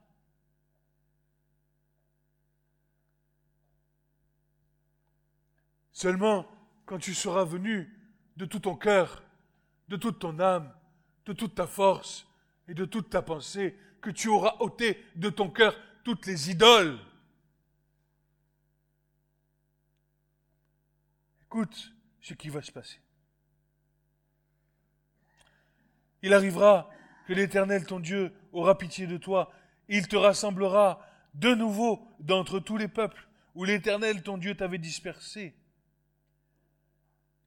Seulement, 5.92 6.48
quand 6.86 7.00
tu 7.00 7.14
seras 7.14 7.44
venu 7.44 7.94
de 8.38 8.46
tout 8.46 8.60
ton 8.60 8.76
cœur, 8.76 9.24
de 9.90 9.98
toute 9.98 10.20
ton 10.20 10.40
âme, 10.40 10.74
de 11.26 11.34
toute 11.34 11.56
ta 11.56 11.68
force 11.68 12.28
et 12.68 12.74
de 12.74 12.86
toute 12.86 13.10
ta 13.10 13.22
pensée, 13.22 13.78
que 14.02 14.10
tu 14.10 14.30
auras 14.30 14.56
ôté 14.60 15.04
de 15.16 15.30
ton 15.30 15.50
cœur 15.50 15.76
toutes 16.04 16.26
les 16.28 16.52
idoles 16.52 17.00
Écoute 21.56 21.94
ce 22.20 22.34
qui 22.34 22.50
va 22.50 22.62
se 22.62 22.70
passer. 22.70 23.00
Il 26.22 26.34
arrivera 26.34 26.90
que 27.28 27.32
l'Éternel, 27.32 27.86
ton 27.86 28.02
Dieu, 28.02 28.34
aura 28.52 28.78
pitié 28.78 29.08
de 29.08 29.16
toi. 29.16 29.54
Il 29.88 30.10
te 30.10 30.18
rassemblera 30.18 31.00
de 31.34 31.56
nouveau 31.56 32.06
d'entre 32.20 32.60
tous 32.60 32.76
les 32.76 32.90
peuples 32.90 33.26
où 33.54 33.64
l'Éternel, 33.64 34.22
ton 34.22 34.38
Dieu, 34.38 34.54
t'avait 34.54 34.80
dispersé. 34.80 35.56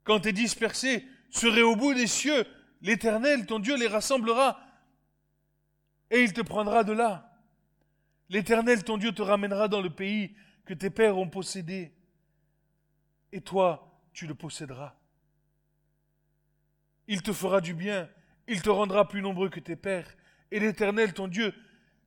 Quand 0.05 0.21
tes 0.21 0.33
dispersés 0.33 1.07
seraient 1.29 1.61
au 1.61 1.77
bout 1.77 1.93
des 1.93 2.07
cieux, 2.07 2.47
l'Éternel, 2.81 3.45
ton 3.45 3.59
Dieu, 3.59 3.77
les 3.77 3.89
rassemblera 3.89 4.59
et 6.11 6.23
il 6.23 6.33
te 6.33 6.41
prendra 6.41 6.83
de 6.83 6.93
là. 6.93 7.39
L'Éternel, 8.31 8.85
ton 8.85 8.97
Dieu, 8.97 9.13
te 9.13 9.21
ramènera 9.21 9.69
dans 9.69 9.83
le 9.83 9.91
pays 9.91 10.35
que 10.65 10.73
tes 10.73 10.89
pères 10.89 11.19
ont 11.19 11.29
possédé 11.29 11.93
et 13.33 13.43
toi, 13.43 13.88
tu 14.19 14.27
le 14.27 14.35
posséderas. 14.35 14.97
Il 17.07 17.23
te 17.23 17.33
fera 17.33 17.61
du 17.61 17.73
bien, 17.73 18.11
il 18.49 18.63
te 18.63 18.69
rendra 18.69 19.07
plus 19.07 19.23
nombreux 19.23 19.49
que 19.49 19.61
tes 19.61 19.77
pères, 19.77 20.13
et 20.51 20.59
l'Éternel, 20.59 21.15
ton 21.15 21.29
Dieu, 21.29 21.55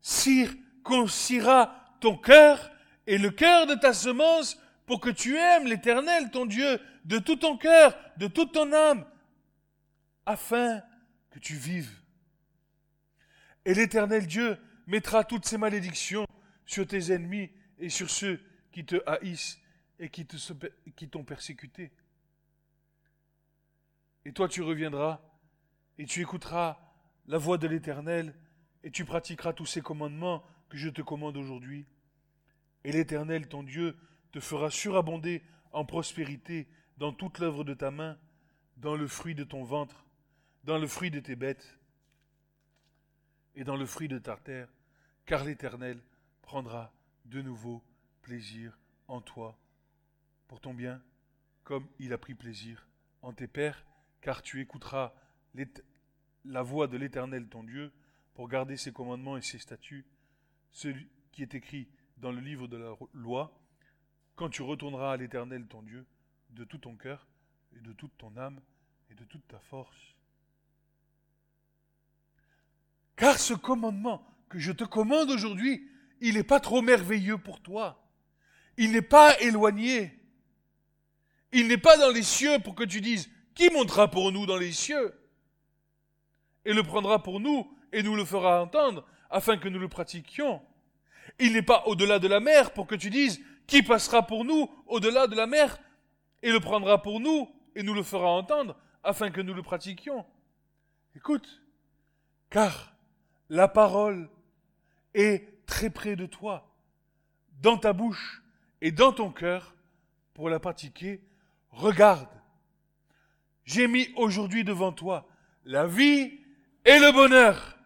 circoncira 0.02 1.96
ton 2.02 2.18
cœur 2.18 2.70
et 3.08 3.18
le 3.18 3.30
cœur 3.30 3.66
de 3.66 3.76
ta 3.76 3.94
semence 3.94 4.60
pour 4.88 5.00
que 5.00 5.10
tu 5.10 5.38
aimes 5.38 5.68
l'Éternel, 5.68 6.32
ton 6.32 6.46
Dieu, 6.46 6.82
de 7.06 7.18
tout 7.18 7.38
ton 7.38 7.58
cœur, 7.58 7.98
de 8.18 8.28
toute 8.28 8.52
ton 8.52 8.74
âme, 8.74 9.06
afin 10.26 10.82
que 11.30 11.40
tu 11.40 11.56
vives. 11.56 11.98
Et 13.64 13.74
l'Éternel 13.74 14.28
Dieu 14.28 14.58
mettra 14.86 15.24
toutes 15.24 15.46
ces 15.46 15.58
malédictions 15.58 16.28
sur 16.66 16.86
tes 16.86 17.14
ennemis 17.14 17.52
et 17.80 17.88
sur 17.88 18.10
ceux 18.10 18.42
qui 18.74 18.86
te 18.86 18.98
haïssent 19.08 19.62
et 19.98 20.10
qui 20.10 21.08
t'ont 21.08 21.24
persécuté. 21.24 21.94
Et 24.26 24.34
toi 24.34 24.48
tu 24.48 24.62
reviendras 24.62 25.22
et 25.98 26.06
tu 26.06 26.22
écouteras 26.22 26.80
la 27.28 27.38
voix 27.38 27.58
de 27.58 27.68
l'Éternel 27.68 28.36
et 28.84 28.92
tu 28.92 29.06
pratiqueras 29.06 29.54
tous 29.54 29.66
ces 29.66 29.82
commandements 29.82 30.44
que 30.70 30.78
je 30.78 30.90
te 30.90 31.02
commande 31.02 31.38
aujourd'hui. 31.38 31.86
Et 32.84 32.92
l'Éternel, 32.92 33.48
ton 33.48 33.64
Dieu, 33.64 33.98
te 34.32 34.40
fera 34.40 34.72
surabonder 34.72 35.44
en 35.72 35.86
prospérité 35.86 36.68
dans 36.98 37.14
toute 37.14 37.40
l'œuvre 37.40 37.64
de 37.64 37.74
ta 37.74 37.92
main, 37.92 38.18
dans 38.78 38.96
le 38.96 39.08
fruit 39.08 39.36
de 39.36 39.44
ton 39.44 39.64
ventre, 39.64 40.06
dans 40.64 40.78
le 40.78 40.88
fruit 40.88 41.12
de 41.12 41.20
tes 41.20 41.36
bêtes 41.36 41.78
et 43.56 43.64
dans 43.64 43.76
le 43.76 43.86
fruit 43.86 44.08
de 44.08 44.18
ta 44.18 44.38
terre, 44.38 44.70
car 45.26 45.44
l'Éternel 45.44 46.02
prendra 46.42 46.94
de 47.26 47.42
nouveau 47.42 47.84
plaisir 48.22 48.78
en 49.08 49.22
toi 49.22 49.58
pour 50.48 50.60
ton 50.60 50.74
bien, 50.74 51.02
comme 51.64 51.88
il 52.00 52.14
a 52.14 52.18
pris 52.18 52.34
plaisir 52.34 52.88
en 53.22 53.34
tes 53.34 53.48
pères, 53.48 53.86
car 54.22 54.42
tu 54.42 54.62
écouteras 54.62 55.14
la 56.46 56.62
voix 56.62 56.88
de 56.88 56.98
l'Éternel 56.98 57.48
ton 57.48 57.64
Dieu 57.64 57.92
pour 58.34 58.48
garder 58.48 58.78
ses 58.78 58.94
commandements 58.94 59.38
et 59.38 59.42
ses 59.42 59.60
statuts, 59.60 60.06
celui 60.72 61.10
qui 61.32 61.42
est 61.42 61.54
écrit 61.54 61.88
dans 62.18 62.32
le 62.32 62.40
livre 62.40 62.68
de 62.68 62.78
la 62.78 62.96
loi, 63.14 63.60
quand 64.36 64.50
tu 64.50 64.62
retourneras 64.62 65.14
à 65.14 65.18
l'Éternel 65.18 65.68
ton 65.68 65.82
Dieu 65.82 66.06
de 66.52 66.64
tout 66.64 66.78
ton 66.78 66.96
cœur 66.96 67.28
et 67.76 67.80
de 67.80 67.94
toute 67.94 68.18
ton 68.18 68.36
âme 68.38 68.62
et 69.10 69.16
de 69.16 69.24
toute 69.26 69.48
ta 69.48 69.60
force. 69.60 70.16
Car 73.16 73.40
ce 73.40 73.54
commandement 73.54 74.26
que 74.50 74.60
je 74.60 74.72
te 74.72 74.84
commande 74.84 75.30
aujourd'hui, 75.30 75.88
il 76.22 76.36
n'est 76.36 76.44
pas 76.44 76.60
trop 76.60 76.82
merveilleux 76.82 77.38
pour 77.38 77.62
toi. 77.62 78.04
Il 78.78 78.92
n'est 78.92 79.02
pas 79.02 79.40
éloigné. 79.42 80.18
Il 81.52 81.68
n'est 81.68 81.78
pas 81.78 81.98
dans 81.98 82.10
les 82.10 82.24
cieux 82.24 82.60
pour 82.60 82.76
que 82.76 82.84
tu 82.84 83.02
dises, 83.02 83.30
qui 83.56 83.70
montera 83.70 84.10
pour 84.10 84.32
nous 84.32 84.46
dans 84.46 84.58
les 84.58 84.72
cieux 84.72 85.14
Et 86.66 86.74
le 86.74 86.84
prendra 86.84 87.22
pour 87.22 87.40
nous 87.40 87.72
et 87.92 88.04
nous 88.04 88.16
le 88.16 88.26
fera 88.26 88.62
entendre 88.62 89.06
afin 89.30 89.58
que 89.58 89.70
nous 89.70 89.80
le 89.80 89.88
pratiquions. 89.88 90.62
Il 91.40 91.54
n'est 91.54 91.62
pas 91.62 91.84
au-delà 91.86 92.20
de 92.20 92.28
la 92.28 92.40
mer 92.40 92.74
pour 92.74 92.88
que 92.88 92.96
tu 92.96 93.10
dises, 93.10 93.42
qui 93.68 93.84
passera 93.84 94.26
pour 94.26 94.46
nous 94.46 94.70
au-delà 94.88 95.28
de 95.28 95.36
la 95.36 95.48
mer 95.48 95.80
et 96.42 96.52
le 96.52 96.60
prendra 96.60 97.02
pour 97.02 97.20
nous 97.20 97.50
et 97.76 97.84
nous 97.84 97.94
le 97.94 98.04
fera 98.04 98.30
entendre 98.30 98.76
afin 99.04 99.32
que 99.32 99.42
nous 99.42 99.54
le 99.54 99.64
pratiquions. 99.64 100.26
Écoute, 101.16 101.62
car 102.50 102.94
la 103.50 103.68
parole 103.68 104.30
est 105.14 105.66
très 105.66 105.90
près 105.90 106.16
de 106.16 106.26
toi, 106.26 106.74
dans 107.62 107.78
ta 107.78 107.94
bouche 107.94 108.44
et 108.82 108.92
dans 108.92 109.14
ton 109.14 109.32
cœur, 109.32 109.76
pour 110.34 110.50
la 110.50 110.60
pratiquer. 110.60 111.22
Regarde, 111.70 112.30
j'ai 113.66 113.88
mis 113.88 114.10
aujourd'hui 114.16 114.64
devant 114.64 114.92
toi 114.92 115.28
la 115.66 115.86
vie 115.86 116.40
et 116.86 117.00
le 117.00 117.12
bonheur, 117.12 117.78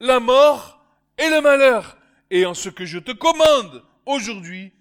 la 0.00 0.20
mort 0.20 0.84
et 1.18 1.28
le 1.28 1.40
malheur. 1.40 1.98
Et 2.30 2.46
en 2.46 2.54
ce 2.54 2.68
que 2.68 2.84
je 2.84 2.98
te 2.98 3.12
commande 3.12 3.84
aujourd'hui, 4.06 4.72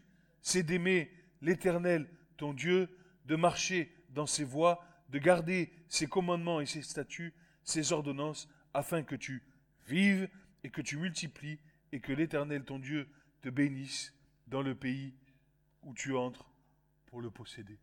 c'est 0.41 0.63
d'aimer 0.63 1.11
l'Éternel, 1.41 2.09
ton 2.37 2.53
Dieu, 2.53 2.89
de 3.25 3.35
marcher 3.35 3.93
dans 4.09 4.25
ses 4.25 4.43
voies, 4.43 4.83
de 5.09 5.19
garder 5.19 5.71
ses 5.89 6.07
commandements 6.07 6.61
et 6.61 6.65
ses 6.65 6.81
statuts, 6.81 7.33
ses 7.63 7.91
ordonnances, 7.91 8.49
afin 8.73 9.03
que 9.03 9.15
tu 9.15 9.43
vive 9.87 10.29
et 10.63 10.69
que 10.69 10.81
tu 10.81 10.97
multiplies 10.97 11.59
et 11.91 11.99
que 11.99 12.13
l'Éternel 12.13 12.63
ton 12.63 12.79
Dieu 12.79 13.09
te 13.41 13.49
bénisse 13.49 14.13
dans 14.47 14.61
le 14.61 14.75
pays 14.75 15.13
où 15.83 15.93
tu 15.93 16.15
entres 16.15 16.49
pour 17.07 17.21
le 17.21 17.29
posséder. 17.29 17.79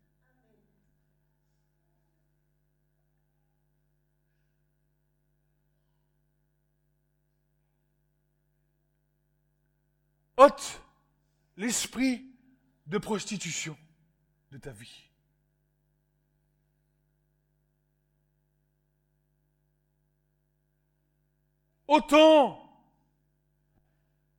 Ôte 10.37 10.81
l'esprit 11.57 12.25
de 12.85 12.97
prostitution 12.97 13.77
de 14.51 14.57
ta 14.57 14.71
vie. 14.71 15.09
Autant 21.87 22.61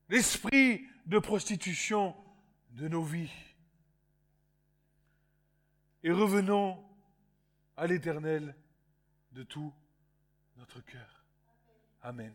l'esprit 0.08 0.86
de 1.06 1.18
prostitution 1.18 2.14
de 2.70 2.88
nos 2.88 3.02
vies. 3.02 3.32
Et 6.02 6.12
revenons 6.12 6.84
à 7.76 7.86
l'éternel 7.86 8.54
de 9.32 9.42
tout 9.42 9.72
notre 10.56 10.80
cœur. 10.80 11.24
Amen. 12.02 12.34